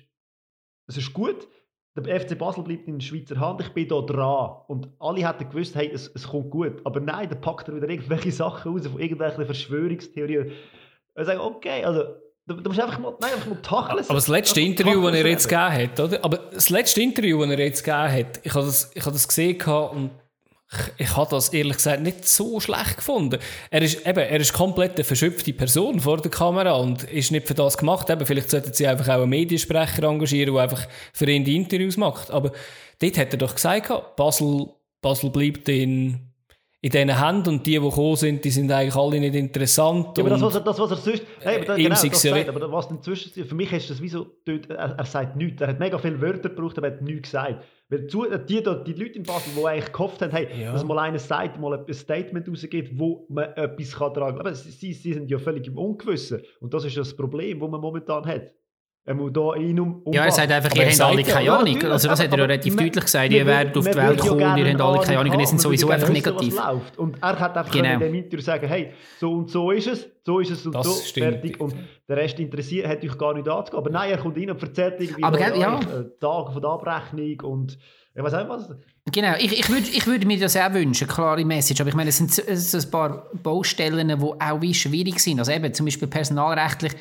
[0.88, 1.48] es ist gut,
[2.02, 4.58] der FC Basel bleibt in Schweizer Hand, ich bin da dran.
[4.68, 6.82] Und alle hätten gewusst, hey, es, es kommt gut.
[6.84, 10.52] Aber nein, dann packt er wieder irgendwelche Sachen raus von irgendwelchen Verschwörungstheorien.
[11.16, 12.04] Und sagen, okay, also
[12.48, 14.06] Du, du musst einfach mal, nein, einfach mal tacheln.
[14.06, 16.24] Aber das letzte Interview, das er jetzt gegeben hat, oder?
[16.24, 19.28] Aber das letzte Interview, das er jetzt gegeben hat, ich habe das, ich habe das
[19.28, 20.12] gesehen und
[20.98, 23.40] ich, habe das ehrlich gesagt nicht so schlecht gefunden.
[23.70, 27.48] Er ist, eben, er ist komplett eine verschöpfte Person vor der Kamera und ist nicht
[27.48, 28.10] für das gemacht.
[28.10, 31.96] Eben, vielleicht sollten sie einfach auch einen Mediensprecher engagieren, der einfach für ihn die Interviews
[31.96, 32.32] macht.
[32.32, 32.52] Aber
[33.00, 34.68] dort hat er doch gesagt, Basel,
[35.02, 36.28] Basel bleibt in
[36.80, 40.18] in diesen Händen und die, die gekommen sind, die sind eigentlich alle nicht interessant.
[40.18, 41.24] Ja, aber das, was er, das, was er sonst...
[41.40, 43.46] Hey, aber genau, das sagt, aber was inzwischen...
[43.46, 44.28] Für mich ist das wie so...
[44.46, 45.60] Er, er sagt nichts.
[45.60, 47.64] Er hat mega viele Wörter gebraucht, aber er hat nichts gesagt.
[47.90, 50.74] Weil zu, die, die, die Leute in Basel, die eigentlich gehofft haben, hey, ja.
[50.74, 54.48] dass mal einer sagt, mal ein Statement rausgeht, wo man etwas kann tragen kann.
[54.48, 56.42] Aber sie, sie sind ja völlig im Ungewissen.
[56.60, 58.52] Und das ist das Problem, das man momentan hat.
[59.08, 61.80] Er muss da in um, um Ja, er sagt einfach, ihr habt alle keine Ahnung.
[61.80, 63.32] Ja, also das hat er ja relativ deutlich gesagt.
[63.32, 65.34] Ihr werdet auf die Welt kommen, ihr habt alle keine Ahnung.
[65.34, 66.58] Und ihr sind sowieso einfach negativ.
[66.58, 66.98] Läuft.
[66.98, 67.94] Und er hat einfach genau.
[67.94, 70.86] in dem Interview sagen, hey, so und so ist es, so ist es und das
[70.86, 71.36] so, stimmt.
[71.36, 71.58] fertig.
[71.62, 71.74] Und
[72.10, 73.80] der Rest interessiert, hat euch gar nicht anzugehen.
[73.80, 75.80] Aber nein, er kommt rein und erzählt irgendwie Aber, gell, ja.
[76.20, 77.78] Tage von der Abrechnung und
[78.14, 78.72] ich weiß auch was.
[79.10, 81.80] Genau, ich, ich, würde, ich würde mir das auch wünschen, klare Message.
[81.80, 85.40] Aber ich meine, es sind, es sind ein paar Baustellen, die auch wie schwierig sind.
[85.40, 86.92] Also eben zum Beispiel personalrechtlich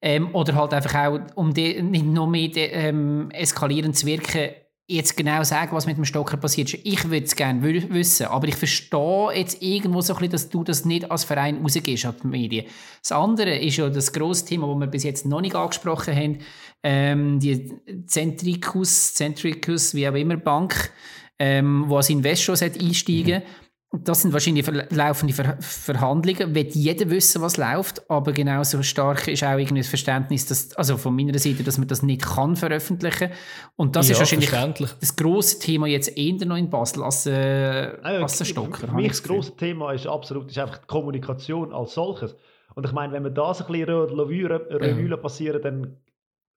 [0.00, 4.50] ähm, oder halt einfach auch, um die, nicht noch mehr de, ähm, eskalierend zu wirken,
[4.90, 6.86] jetzt genau sagen, was mit dem Stocker passiert ist.
[6.86, 10.64] Ich würde es gerne wissen, aber ich verstehe jetzt irgendwo so ein bisschen, dass du
[10.64, 12.66] das nicht als Verein rausgehst an die Medien.
[13.02, 16.38] Das andere ist ja das grosse Thema, das wir bis jetzt noch nicht angesprochen haben,
[16.82, 17.70] ähm, die
[18.06, 20.90] Centricus, Centricus, wie auch immer, Bank,
[21.38, 26.54] ähm, wo als Investor einsteigen mhm das sind wahrscheinlich laufende Ver Verhandlungen.
[26.54, 30.98] Wird jeder wissen, was läuft, aber genauso stark ist auch irgendwie das Verständnis, dass, also
[30.98, 33.30] von meiner Seite, dass man das nicht kann veröffentlichen.
[33.76, 37.86] Und das ja, ist wahrscheinlich das große Thema jetzt eher noch in Basel als, äh,
[37.86, 38.88] ja, als der Stocker.
[38.88, 42.36] Für mich das große Thema ist absolut ist einfach die Kommunikation als solches.
[42.74, 45.16] Und ich meine, wenn wir das ein bisschen Revue ja.
[45.16, 45.96] passieren, dann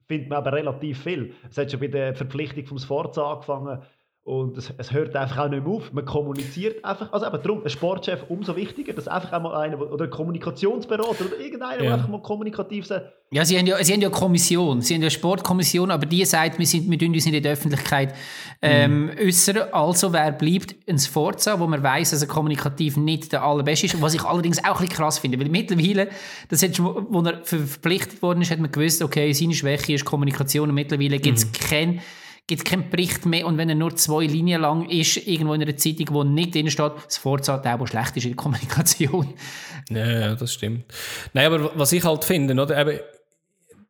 [0.06, 1.34] findet man aber relativ viel.
[1.50, 3.82] Es hat schon bei der Verpflichtung vom Sforza angefangen
[4.24, 5.92] und es, es, hört einfach auch nicht mehr auf.
[5.94, 7.12] Man kommuniziert einfach.
[7.12, 11.40] Also eben darum, ein Sportchef umso wichtiger, dass einfach einmal einer, oder ein Kommunikationsberater oder
[11.40, 11.82] irgendeiner, ja.
[11.82, 13.12] der einfach mal kommunikativ sagt.
[13.32, 16.06] Ja, sie haben ja, sie haben ja eine Kommission, sie haben ja eine Sportkommission, aber
[16.06, 18.14] die sagt, wir, sind, wir uns nicht in der Öffentlichkeit
[18.62, 19.12] ähm, mhm.
[19.26, 19.58] äußern.
[19.72, 24.00] Also wer bleibt ein Sforza, wo man weiß, dass er kommunikativ nicht der allerbeste ist.
[24.04, 26.10] Was ich allerdings auch ein bisschen krass finde, weil mittlerweile,
[26.48, 30.70] das schon, wo er verpflichtet worden ist, hat man gewusst, okay, seine Schwäche ist Kommunikation
[30.70, 31.52] und mittlerweile gibt es mhm.
[31.54, 32.02] keinen
[32.48, 35.62] gibt es keinen Bericht mehr und wenn er nur zwei Linien lang ist, irgendwo in
[35.62, 39.34] einer Zeitung, wo nicht drin steht, das Vorzeit der, der schlecht ist in der Kommunikation.
[39.90, 40.86] Ja, das stimmt.
[41.34, 43.00] Nein, aber was ich halt finde, oder, eben,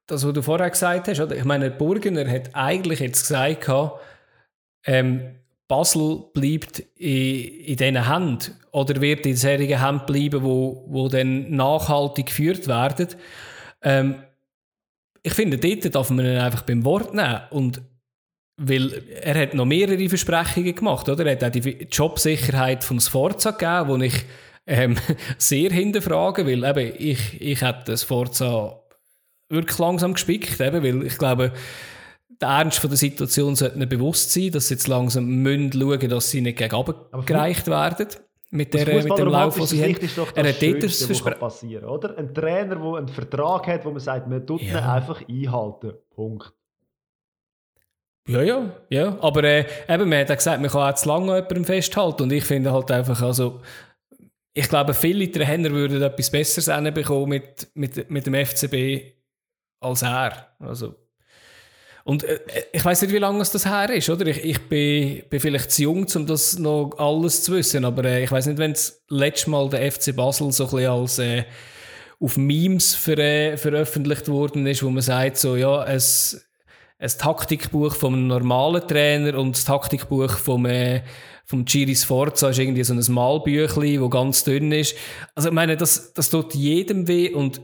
[0.07, 3.69] das, was du vorher gesagt hast, oder, ich meine, Burgener hat eigentlich jetzt gesagt,
[4.85, 5.35] ähm,
[5.67, 11.51] Basel bleibt in, in diesen Händen oder wird in solchen Händen bleiben, wo, wo dann
[11.51, 13.07] nachhaltig geführt werden.
[13.81, 14.23] Ähm,
[15.23, 17.81] ich finde, dort darf man ihn einfach beim Wort nehmen und
[18.63, 21.25] weil er hat noch mehrere Versprechungen gemacht, oder?
[21.25, 24.25] Er hat auch die Jobsicherheit von Sforza gegeben, die ich
[24.67, 24.95] ähm,
[25.37, 28.79] sehr hinterfrage, weil eben ich, ich hätte Sforza
[29.49, 31.51] wirklich langsam gespickt, eben, weil ich glaube,
[32.39, 36.09] der Ernst von der Situation sollte ihnen bewusst sein, dass sie jetzt langsam müssen schauen
[36.09, 36.85] dass sie nicht gegen
[37.25, 38.07] gereicht werden.
[38.53, 39.95] Mit, der, mit dem Lauf, den sie haben.
[39.95, 42.17] Ist doch das er hat Schönste, das passieren oder?
[42.17, 44.79] Ein Trainer, der einen Vertrag hat, wo man sagt, man tut ja.
[44.79, 45.93] ihn einfach einhalten.
[46.13, 46.53] Punkt.
[48.31, 49.17] Ja, ja, ja.
[49.21, 52.23] Aber äh, eben, man hat ja gesagt, man kann auch zu lange an jemandem festhalten.
[52.23, 53.61] Und ich finde halt einfach, also,
[54.53, 59.15] ich glaube, viele Trainer würden etwas Besseres bekommen mit, mit, mit dem FCB
[59.81, 60.47] als er.
[60.59, 60.95] Also,
[62.03, 62.39] und äh,
[62.71, 64.25] ich weiß nicht, wie lange das her ist, oder?
[64.25, 68.23] Ich, ich bin, bin vielleicht zu jung, um das noch alles zu wissen, aber äh,
[68.23, 71.43] ich weiß nicht, wenn das letzte Mal der FC Basel so ein bisschen als äh,
[72.19, 76.50] auf Memes ver, veröffentlicht worden ist, wo man sagt, so, ja, es
[77.01, 81.01] ein Taktikbuch vom normalen Trainer und das Taktikbuch vom, äh,
[81.45, 84.95] vom Giri Sforza ist irgendwie so ein Malbüchli, wo ganz dünn ist.
[85.33, 87.61] Also ich meine, das, das tut jedem weh und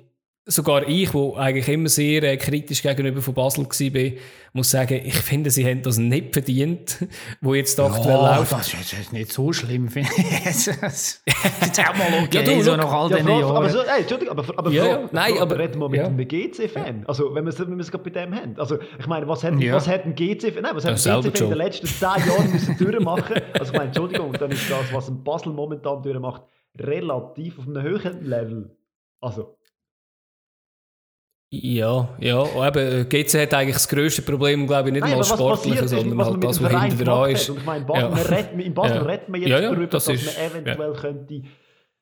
[0.50, 4.18] sogar ich, wo eigentlich immer sehr äh, kritisch gegenüber von Basel war,
[4.54, 7.06] muss sagen, ich finde, sie haben das nicht verdient,
[7.42, 8.54] wo jetzt aktuell ja, läuft.
[8.54, 10.44] Das ist jetzt nicht so schlimm, finde ich.
[10.46, 11.22] das ist
[11.80, 13.56] auch mal okay, Ja, du, so nach all Ja, Frage, Jahren.
[13.58, 16.06] aber so, ey, Entschuldigung, aber, aber Ja, ja, nein, Frage, aber- reden wir mit ja.
[16.08, 17.04] einem GC-Fan.
[17.08, 18.56] Also, wenn wir es wenn gerade bei dem haben.
[18.58, 19.76] Also, ich meine, was hat, Ja.
[19.76, 23.36] was hat ein GC-Fan, nein, was hat ein in den letzten zehn Jahren müssen durchmachen?
[23.54, 26.44] Also, ich meine, Entschuldigung, dann ist das, was ein Basel momentan durchmacht,
[26.80, 28.76] relativ auf einem höheren Level.
[29.20, 29.57] Also,
[31.50, 32.40] Ja, ja.
[32.40, 36.26] Und eben, GC hat eigentlich das grösste Problem, glaube ich, nicht Nein, mal sportliche, sondern
[36.26, 37.50] halt das, was hinter dran ist.
[37.50, 38.10] Und ich meine, in Basel, Ja.
[38.10, 39.02] man redet, in Basel Ja.
[39.04, 41.42] redet man jetzt Ja, ja, darüber, das dass ist- man eventuell könnte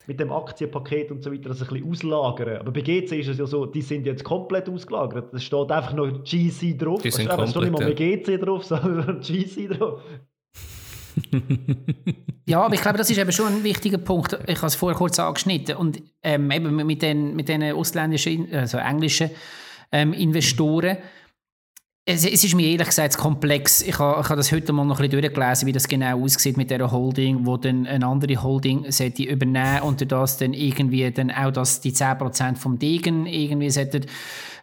[0.08, 2.58] mit dem Aktienpaket und so weiter das ein bisschen auslagern.
[2.58, 5.32] Aber bei GC ist es ja so, die sind jetzt komplett ausgelagert.
[5.34, 7.02] Es steht einfach noch GC drauf.
[7.04, 10.02] Die sind es steht nicht mal mehr GC drauf, sondern GC drauf.
[12.48, 14.38] Ja, aber ich glaube, das ist eben schon ein wichtiger Punkt.
[14.46, 15.76] Ich habe es vorher kurz angeschnitten.
[15.78, 19.32] Und ähm, eben mit den, mit den ausländischen, also englischen
[19.92, 20.98] ähm, Investoren,
[22.08, 23.82] es, es ist mir ehrlich gesagt komplex.
[23.82, 26.56] Ich habe, ich habe das heute mal noch ein bisschen durchgelesen, wie das genau aussieht
[26.56, 31.32] mit dieser Holding, wo dann eine andere Holding sollte übernehmen und das dann irgendwie dann
[31.32, 34.06] auch das, die 10% vom Degen irgendwie sollten,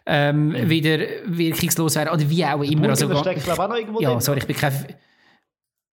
[0.05, 2.13] ähm, wieder wirkungslos werden.
[2.13, 2.89] Oder wie auch immer.
[2.89, 4.21] Also, Burger steckt, glaube ich, auch noch irgendwo ja, drin.
[4.21, 4.73] sorry, ich bin kein...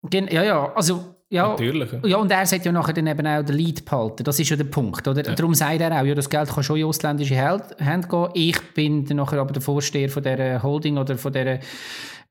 [0.08, 1.16] Gen ja, ja, also...
[1.32, 1.88] Ja, Natürlich.
[2.06, 4.24] ja, und er sagt ja nachher dann eben auch den Lead behalten.
[4.24, 5.06] Das ist ja der Punkt.
[5.06, 5.22] Oder?
[5.22, 8.28] Darum sagt er auch, ja, das Geld kann schon in ausländische Hände gehen.
[8.34, 11.60] Ich bin dann nachher aber der Vorsteher von dieser Holding oder von dieser,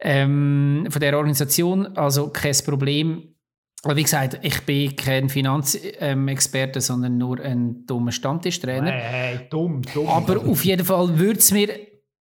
[0.02, 1.96] ähm, von dieser Organisation.
[1.96, 3.36] Also kein Problem.
[3.84, 8.92] Aber wie gesagt, ich bin kein Finanzexperte, sondern nur ein dummer Stammtischtrainer.
[8.92, 10.08] Hey, hey, dumm, dumm.
[10.08, 11.70] Aber auf jeden Fall würde es mir.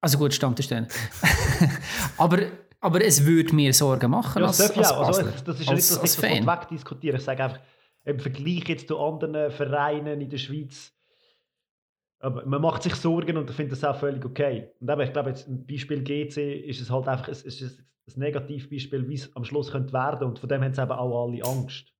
[0.01, 0.87] Also gut, Stammtischtrainer.
[2.19, 2.39] aber,
[2.81, 4.41] aber es würde mir Sorgen machen.
[4.41, 5.07] Ja, als, das darf als ja auch.
[5.07, 6.47] Also, das ist als, nicht, dass als ich Fan.
[6.47, 7.17] wegdiskutiere.
[7.17, 7.61] Ich sage einfach,
[8.05, 10.93] im Vergleich jetzt zu anderen Vereinen in der Schweiz,
[12.21, 14.71] aber man macht sich Sorgen und ich finde das auch völlig okay.
[14.81, 17.63] Und eben, ich glaube, jetzt im Beispiel GC ist es halt einfach ein, es ist
[17.63, 20.93] ein, ein Negativbeispiel, wie es am Schluss könnte werden und von dem haben sie eben
[20.93, 21.93] auch alle Angst.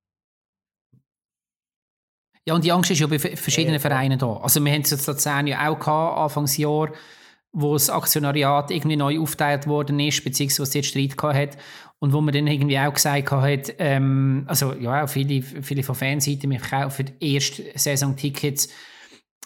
[2.45, 3.79] Ja, und die Angst ist ja bei verschiedenen Ja.
[3.79, 4.37] Vereinen da.
[4.37, 6.91] Also wir haben es jetzt in Luzern ja auch gehabt, Anfangsjahr,
[7.51, 11.57] wo das Aktionariat irgendwie neu aufgeteilt worden ist, beziehungsweise was jetzt Streit gehabt hat.
[11.99, 15.95] Und wo man dann irgendwie auch gesagt hat, ähm, also ja, auch viele, viele von
[15.95, 18.69] Fanseiten, wir kaufen erst Saisontickets,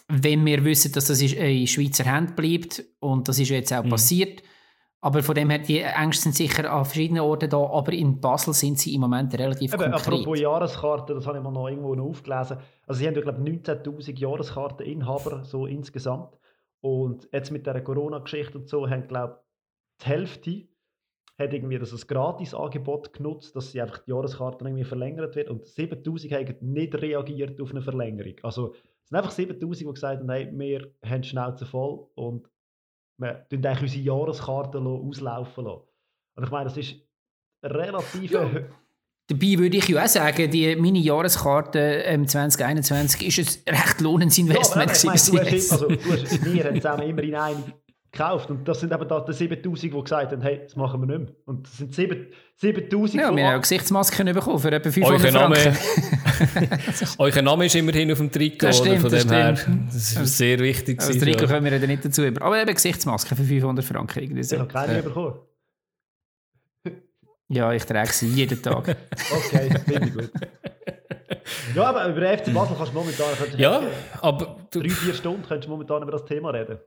[0.08, 2.84] wenn wir wissen, dass das ist- in Schweizer Hand bleibt.
[3.00, 4.44] Und das ist ja jetzt auch passiert.
[5.02, 8.54] Aber von dem her, die Ängste sind sicher an verschiedenen Orten da, aber in Basel
[8.54, 10.42] sind sie im Moment relativ Eben, apropos konkret.
[10.44, 12.58] Jahreskarten, das habe ich mal noch irgendwo noch aufgelesen.
[12.88, 16.30] Also sie haben ja, glaube ich, 19'000 Jahreskarteninhaber so insgesamt.
[16.84, 20.68] Und jetzt mit der Corona-Geschichte und so haben, glaube ich, die Hälfte
[21.40, 25.50] hat irgendwie das als Gratis-Angebot genutzt, dass sie einfach die Jahreskarten irgendwie verlängert wird.
[25.50, 28.36] Und 7000 haben nicht reagiert auf eine Verlängerung.
[28.44, 32.50] Also es sind einfach 7000, die gesagt haben, hey, wir haben die Schnauze voll und
[33.18, 35.88] wir tun eigentlich unsere Jahreskarten auslaufen lassen.
[36.36, 37.02] Und ich meine, das ist
[37.64, 38.32] relativ...
[38.32, 38.50] Ja.
[39.28, 44.38] Dabei würde ich ja auch sagen, die meine Jahreskarte ähm, 2021 ist ein recht lohnendes
[44.38, 44.92] Investment.
[44.92, 47.36] Ja, aber ich meine, gewesen du hast, also, du hast, wir haben zusammen immer in
[47.36, 47.64] eine
[48.12, 51.08] gekauft und das sind eben da die 7000, die gesagt haben, hey, das machen wir
[51.18, 51.36] nicht mehr.
[51.46, 55.32] Und das sind 7 7000 ja, wir haben auch Gesichtsmasken bekommen für etwa 500 Euer
[55.32, 56.70] Name, Franken.
[57.18, 58.90] euer Name ist immerhin auf dem Trikot, Das oder?
[58.90, 59.88] stimmt, Von das dem her, stimmt.
[59.88, 61.00] das ist sehr wichtig.
[61.00, 61.48] Also das Trikot ja.
[61.48, 62.42] kommen wir dann nicht dazu über.
[62.46, 64.20] Aber eben Gesichtsmasken für 500 Franken.
[64.22, 65.02] Irgendwie Ich habe keine Ja.
[65.02, 65.34] bekommen.
[67.50, 68.96] Ja, ich trage sie jeden Tag.
[69.32, 70.32] Okay, finde ich gut.
[71.76, 73.26] Ja, aber über FC Basel kannst du momentan...
[73.38, 73.82] Kannst du Ja,
[74.22, 76.80] aber du, Drei, vier Stunden könntest du momentan über das Thema reden.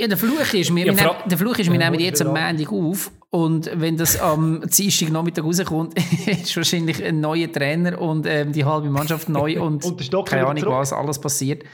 [0.00, 2.28] Ja, der Fluch ist, wir, Ja, nehmen, der Fluch ist, wir Ja, nehmen jetzt am.
[2.28, 5.94] Montag auf und wenn das am Dienstag Nachmittag rauskommt,
[6.26, 10.26] ist wahrscheinlich ein neuer Trainer und ähm, die halbe Mannschaft neu und, Und der Stock
[10.28, 10.74] keine Ahnung, zurück.
[10.76, 11.64] was alles passiert.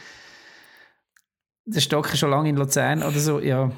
[1.66, 3.70] Der Stock ist schon lange in Luzern oder so, ja.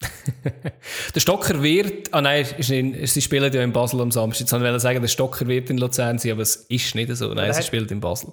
[1.14, 4.40] der Stocker wird, ah nein, ist nicht, sie spielen ja in Basel am Samstag.
[4.40, 7.34] Jetzt wollte ich sagen, der Stocker wird in Luzern sein, aber es ist nicht so.
[7.34, 8.32] Nein, sie spielt in Basel.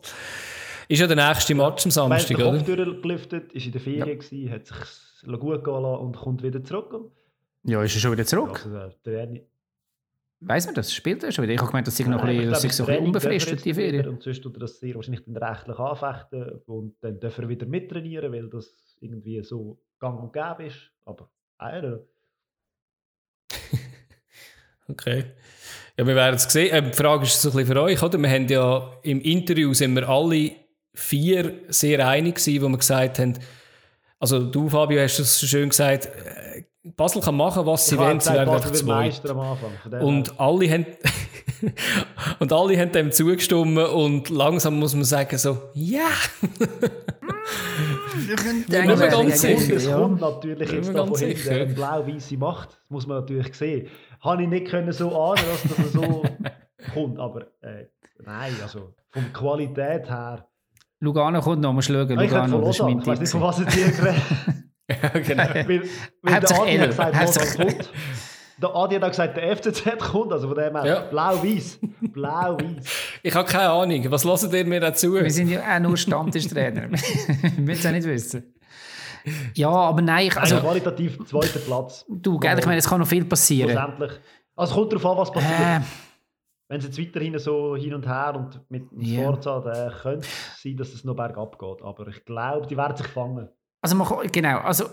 [0.87, 2.85] Ist ja der nächste Match am Samstag, der Kopf oder?
[2.85, 7.11] durchgelüftet, ist in der Ferien gewesen, hat sich gut gehen lassen und kommt wieder zurück.
[7.63, 8.63] Ja, ist er schon wieder zurück?
[8.71, 9.27] also, der
[10.41, 10.93] Weiss man das?
[10.93, 11.53] Spielt er schon wieder?
[11.53, 14.07] Ich habe gemeint, das sei noch ein bisschen, glaube, so ein bisschen unbefristet, die Ferien.
[14.07, 17.65] Und sonst tut er das sehr wahrscheinlich dann rechtlich anfechten und dann darf er wieder
[17.65, 20.91] mittrainieren, weil das irgendwie so gang und gäbe ist.
[21.05, 21.99] Aber, Know.
[24.87, 25.25] Okay.
[25.97, 26.69] Ja, wir werden es sehen.
[26.71, 28.19] Ähm, die Frage ist so ein bisschen für euch, oder?
[28.19, 30.51] Wir haben ja im Interview sind wir alle
[30.93, 33.33] vier sehr einig gewesen, wo wir gesagt haben,
[34.19, 38.19] also du, Fabio, hast es so schön gesagt, äh, Basel kann machen, was sie wollen,
[38.19, 39.21] sie werden einfach zweit.
[40.01, 40.85] Und alle haben
[42.39, 46.01] und alle haben dem zugestimmt und langsam muss man sagen so, ja.
[46.01, 46.09] Yeah.
[48.15, 49.75] wir ganz sicher.
[49.75, 53.87] Es kommt natürlich jetzt da von hinten eine blau-weiße Macht, das muss man natürlich sehen.
[54.21, 56.23] Habe ich nicht können so ahnen, dass das so
[56.93, 57.87] kommt, aber äh,
[58.23, 60.47] nein, also von Qualität her.
[60.99, 62.07] Lugano kommt noch, musst schauen.
[62.09, 64.21] Lugano, ich, ich weiß nicht, von was ich dir geredet
[64.89, 65.43] ja, genau.
[65.43, 65.83] weil,
[66.21, 67.89] weil der Adi hat gesagt, Hauptsache kommt.
[68.61, 70.99] Der Adi hat gesagt, der FCZ kommt, also von dem her ja.
[71.01, 71.79] blau-weiß.
[72.01, 72.85] Blau-weiß.
[73.21, 74.11] Ich habe keine Ahnung.
[74.11, 75.13] Was hört ihr mir dazu?
[75.13, 76.89] Wir sind ja auch nur Stammtischtrainer.
[76.91, 78.55] Wir müssen es ja nicht wissen.
[79.55, 80.27] Ja, aber nein.
[80.27, 82.05] Ich, also, qualitativ zweiter Platz.
[82.07, 83.71] Du, gell, ich meine, es kann noch viel passieren.
[83.71, 84.11] Schlussendlich.
[84.55, 85.59] Also kommt darauf an, was passiert.
[85.59, 85.79] Äh,
[86.69, 89.25] Wenn es jetzt weiterhin so hin und her und mit dem yeah.
[89.25, 91.81] Forza, dann könnte es sein, dass es noch bergab geht.
[91.81, 93.49] Aber ich glaube, die werden sich fangen.
[93.81, 94.85] Also man kann, genau, also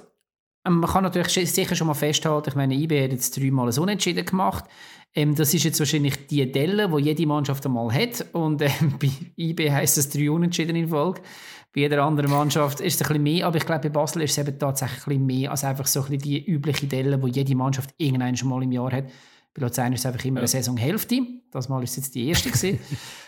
[0.64, 4.24] man kann natürlich sicher schon mal festhalten, ich meine, IB hat jetzt dreimal ein Unentschieden
[4.24, 4.64] gemacht.
[5.14, 8.24] Ähm, das ist jetzt wahrscheinlich die Delle, die jede Mannschaft einmal hat.
[8.32, 11.20] Und ähm, bei IB heisst es drei Unentschieden in Folge.
[11.74, 14.32] Bei jeder anderen Mannschaft ist es ein bisschen mehr, aber ich glaube, bei Basel ist
[14.32, 17.30] es eben tatsächlich ein bisschen mehr als einfach so ein bisschen die übliche Delle, die
[17.30, 19.06] jede Mannschaft irgendwann schon mal im Jahr hat.
[19.54, 20.42] Bei Luzern ist es einfach immer ja.
[20.42, 21.20] eine Saisonhälfte.
[21.50, 22.78] Das Mal ist es jetzt die erste gewesen.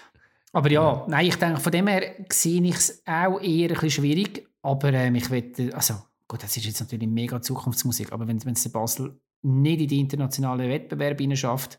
[0.53, 3.91] aber ja, nein, ich denke, von dem her sehe ich es auch eher ein bisschen
[3.91, 4.47] schwierig.
[4.63, 5.95] Aber ähm, ich wette, also
[6.35, 10.69] gut, das ist jetzt natürlich mega Zukunftsmusik, aber wenn es Basel nicht in die internationalen
[10.69, 11.79] Wettbewerbe schafft.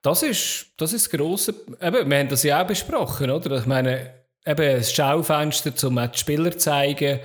[0.00, 3.58] Das ist das, ist grosse, eben, wir haben das ja auch besprochen, oder?
[3.58, 4.14] Ich meine,
[4.46, 7.18] eben das Schaufenster, um die Spieler zu zeigen.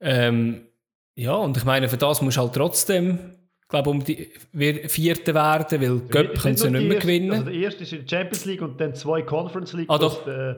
[0.00, 0.66] Ähm,
[1.14, 3.36] ja, und ich meine, für das musst du halt trotzdem,
[3.68, 7.30] glaube um die Vierte werden, weil Göpp können sie nicht mehr gewinnen.
[7.30, 9.88] Also der erste ist in der Champions League und dann zwei Conference League.
[9.88, 10.26] Ah, doch.
[10.26, 10.56] Äh,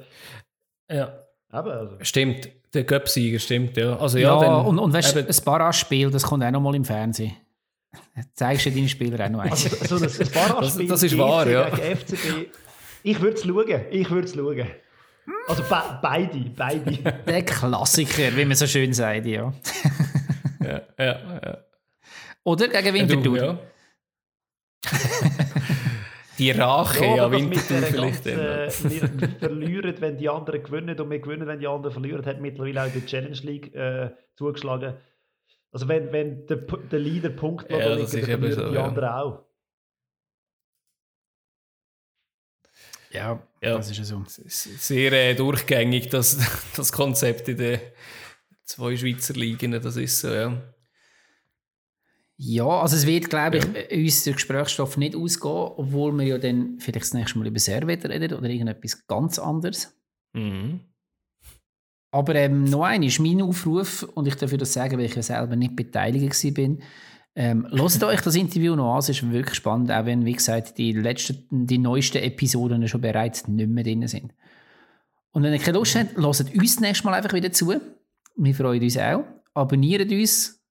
[0.89, 1.24] ja.
[1.55, 1.97] Eben, also.
[2.01, 2.49] Stimmt.
[2.73, 3.97] Der Göpsieger, stimmt, ja.
[3.97, 6.75] Also, ja, ja dann, und, und weißt du, ein Barrage-Spiel, das kommt auch noch mal
[6.75, 7.37] im Fernsehen.
[8.35, 9.73] Zeigst du deinen Spieler auch noch eins.
[9.81, 11.67] Also, so ein, Barrage-Spiel das, das ist wahr, ja.
[11.97, 12.51] FCB,
[13.05, 14.67] ich würde es schauen, ich würde es schauen.
[15.47, 16.99] Also be beide, beide.
[17.27, 19.53] Der Klassiker, wie man so schön sagt, ja.
[20.61, 21.59] ja, ja, ja.
[22.43, 23.39] Oder gegen Winterthur.
[23.39, 23.59] Ja,
[26.45, 28.27] Die Rache ja, an Winterthur vielleicht.
[28.27, 32.41] Äh, wir verlieren, wenn die anderen gewinnen und wir gewinnen, wenn die anderen verlieren, hat
[32.41, 34.95] mittlerweile auch die Challenge League äh, zugeschlagen.
[35.73, 38.85] Also wenn, wenn der, der Leader Punkt ja, liegt, dann verlieren so, die ja.
[38.85, 39.45] anderen auch.
[43.11, 44.23] Ja, ja, das ist ja so.
[44.27, 46.39] Sehr äh, durchgängig, das,
[46.77, 47.81] das Konzept in den
[48.65, 50.74] zwei Schweizer Ligen, das ist so, ja.
[52.37, 53.97] Ja, also es wird, glaube ich, ja.
[53.97, 58.05] uns der Gesprächsstoff nicht ausgehen, obwohl wir ja dann vielleicht das nächste Mal über Servet
[58.05, 59.97] reden oder irgendetwas ganz anderes.
[60.33, 60.81] Mhm.
[62.11, 65.23] Aber ähm, noch ein ist mein Aufruf, und ich darf das sagen, weil ich ja
[65.23, 66.77] selber nicht beteiligt war.
[67.37, 70.79] Ähm, hört euch das Interview noch an, es ist wirklich spannend, auch wenn, wie gesagt,
[70.79, 74.33] die, letzten, die neuesten Episoden schon bereits nicht mehr drin sind.
[75.33, 77.75] Und wenn ihr keine Lust habt, hört uns das nächste Mal einfach wieder zu.
[78.37, 79.25] Wir freuen uns auch.
[79.53, 80.64] Abonniert uns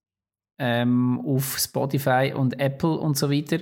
[0.59, 3.59] ähm, auf Spotify und Apple und so weiter.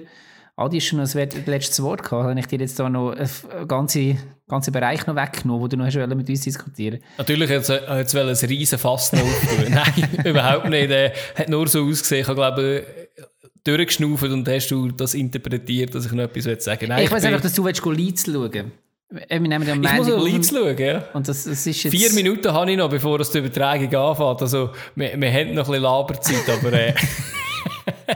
[0.56, 2.28] Adi ist schon das letzte Wort gehabt.
[2.28, 4.18] Habe ich dir jetzt da noch einen ganzen,
[4.48, 8.16] ganzen Bereich noch weggenommen, wo du noch hast mit uns diskutieren Natürlich jetzt, äh, jetzt
[8.16, 9.22] ein riesen Fass noch
[9.70, 10.92] Nein, überhaupt nicht.
[10.92, 12.28] Er hat nur so ausgesehen.
[12.28, 12.86] Ich glaube,
[13.64, 17.26] durchgeschnauft und hast du das interpretiert, dass ich noch etwas sagen Nein, Ich, ich weiß
[17.26, 18.72] einfach, dass du willst, Leeds schauen
[19.12, 21.04] wir nehmen ja ich muss noch Leeds schauen, ja.
[21.14, 21.92] Und das, das ist jetzt...
[21.92, 24.42] Vier Minuten habe ich noch, bevor das die Übertragung anfängt.
[24.42, 26.74] Also, wir, wir haben noch ein bisschen Laberzeit, aber...
[26.74, 26.94] Äh,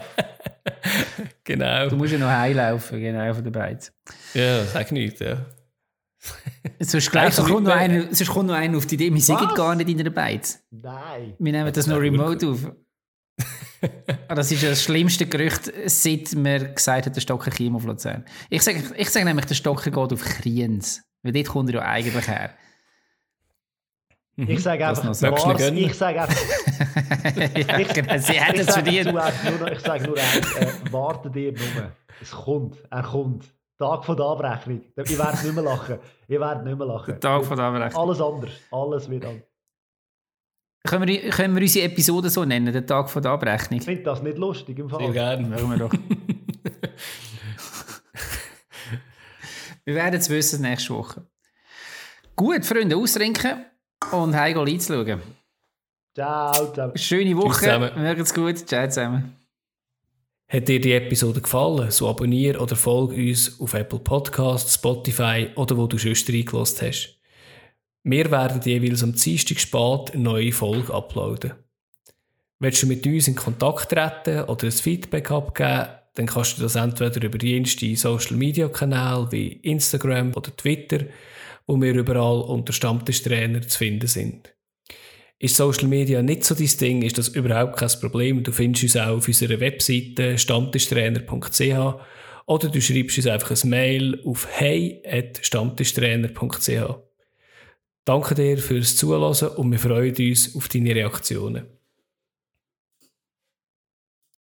[1.44, 1.90] genau.
[1.90, 3.92] Du musst ja noch heilaufen, genau, von der Beiz.
[4.34, 5.46] Ja, sag nicht, ja.
[6.80, 9.76] sonst, gleich, kommt noch einer, sonst kommt noch einer auf die Idee, wir sind gar
[9.76, 10.64] nicht in der Beiz.
[10.72, 11.36] Nein.
[11.38, 12.72] Wir nehmen das, das noch remote auf.
[14.28, 18.26] Das ist ja das schlimmste Gerücht, seit man gesagt hat, der Stocker käme auf Luzern.
[18.50, 21.02] Ich sage ich sag nämlich, der Stocker geht auf Kriens.
[21.24, 22.52] Weil dort kommt er ja eigentlich her.
[24.38, 26.36] Ich sage einfach, Mars, ich sage einfach,
[27.56, 29.14] ja, ich, genau, sie hätten es verdient.
[29.72, 31.92] Ich sage nur eins, äh, warte dir nur.
[32.22, 33.46] Es kommt, er kommt.
[33.78, 34.82] Tag von der Abrechnung.
[34.96, 36.00] Ihr werdet nicht mehr lachen.
[36.28, 37.20] Ihr werdet nicht mehr lachen.
[37.20, 38.02] Tag von der Abrechnung.
[38.04, 38.52] Alles anders.
[38.72, 39.44] Alles wird anders.
[40.86, 43.80] Können wir, können wir unsere Episode so nennen, der Tag von der Abrechnung?
[43.80, 45.00] Ich finde das nicht lustig im Fall.
[45.00, 45.48] Sehr gerne.
[45.48, 45.92] Machen wir doch.
[49.86, 51.26] wir werden es wissen nächste Woche.
[52.36, 53.66] Gut, Freunde, ausrinken
[54.12, 55.22] und heim Leid schauen.
[56.14, 56.98] Ciao zusammen.
[56.98, 57.92] Schöne Woche.
[57.96, 58.58] Macht's gut.
[58.68, 59.36] Ciao zusammen.
[60.48, 65.76] Hat dir die Episode gefallen, so abonniere oder folge uns auf Apple Podcasts, Spotify oder
[65.76, 67.15] wo du schon reingelassen hast.
[68.08, 71.54] Wir werden jeweils am Dienstag spät eine neue Folge uploaden.
[72.60, 76.76] Willst du mit uns in Kontakt treten oder ein Feedback abgeben, dann kannst du das
[76.76, 81.06] entweder über jenste Social Media Kanäle wie Instagram oder Twitter,
[81.66, 84.54] wo wir überall unter Stammtischtrainer zu finden sind.
[85.40, 88.44] Ist Social Media nicht so dein Ding, ist das überhaupt kein Problem.
[88.44, 91.96] Du findest uns auch auf unserer Webseite stammtischtrainer.ch
[92.46, 97.15] oder du schreibst uns einfach ein Mail auf hey.stammtischtrainer.ch.
[98.06, 101.75] Danke dir fürs Zuhören und wir freuen uns auf deine Reaktionen.